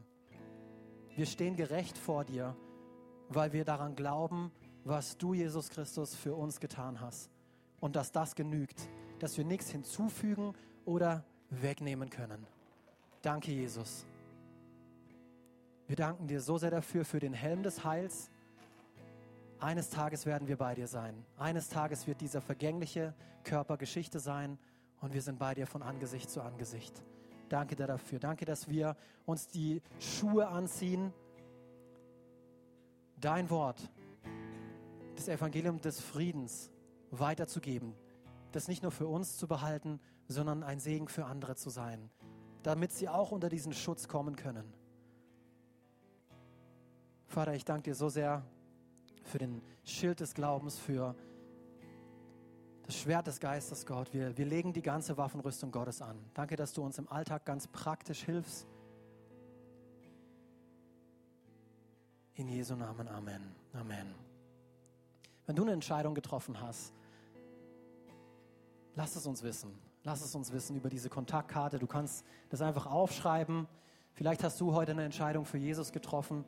[1.15, 2.55] Wir stehen gerecht vor dir,
[3.29, 4.51] weil wir daran glauben,
[4.83, 7.31] was du, Jesus Christus, für uns getan hast.
[7.79, 8.89] Und dass das genügt,
[9.19, 10.53] dass wir nichts hinzufügen
[10.85, 12.45] oder wegnehmen können.
[13.21, 14.05] Danke, Jesus.
[15.89, 18.29] Wir danken dir so sehr dafür, für den Helm des Heils.
[19.59, 21.25] Eines Tages werden wir bei dir sein.
[21.35, 24.59] Eines Tages wird dieser vergängliche Körper Geschichte sein
[25.01, 27.01] und wir sind bei dir von Angesicht zu Angesicht.
[27.49, 28.19] Danke dir dafür.
[28.19, 31.11] Danke, dass wir uns die Schuhe anziehen.
[33.19, 33.89] Dein Wort,
[35.15, 36.69] das Evangelium des Friedens
[37.09, 37.95] weiterzugeben.
[38.51, 42.11] Das nicht nur für uns zu behalten, sondern ein Segen für andere zu sein
[42.63, 44.65] damit sie auch unter diesen Schutz kommen können.
[47.29, 48.43] Vater, ich danke dir so sehr
[49.23, 51.13] für den Schild des Glaubens, für
[52.87, 54.11] das Schwert des Geistes, Gott.
[54.15, 56.17] Wir, wir legen die ganze Waffenrüstung Gottes an.
[56.33, 58.65] Danke, dass du uns im Alltag ganz praktisch hilfst.
[62.33, 63.53] In Jesu Namen, Amen.
[63.73, 64.15] Amen.
[65.45, 66.93] Wenn du eine Entscheidung getroffen hast,
[68.95, 69.77] lass es uns wissen.
[70.03, 71.77] Lass es uns wissen über diese Kontaktkarte.
[71.77, 73.67] Du kannst das einfach aufschreiben.
[74.13, 76.43] Vielleicht hast du heute eine Entscheidung für Jesus getroffen.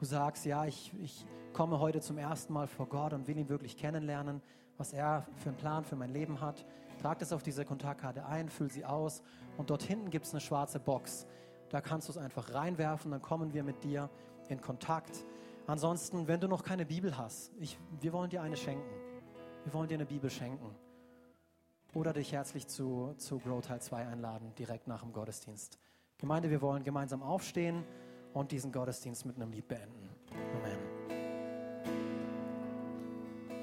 [0.00, 3.50] Du sagst, ja, ich, ich komme heute zum ersten Mal vor Gott und will ihn
[3.50, 4.40] wirklich kennenlernen,
[4.78, 6.64] was er für einen Plan für mein Leben hat.
[7.02, 9.22] Trag das auf diese Kontaktkarte ein, füll sie aus
[9.58, 11.26] und dort hinten gibt es eine schwarze Box.
[11.68, 14.08] Da kannst du es einfach reinwerfen, dann kommen wir mit dir
[14.48, 15.22] in Kontakt.
[15.66, 18.88] Ansonsten, wenn du noch keine Bibel hast, ich, wir wollen dir eine schenken.
[19.64, 20.74] Wir wollen dir eine Bibel schenken
[21.92, 25.78] oder dich herzlich zu, zu Grow Teil 2 einladen, direkt nach dem Gottesdienst.
[26.16, 27.84] Gemeinde, wir wollen gemeinsam aufstehen
[28.32, 30.08] und diesen Gottesdienst mit einem Lied beenden.
[30.32, 30.79] Amen.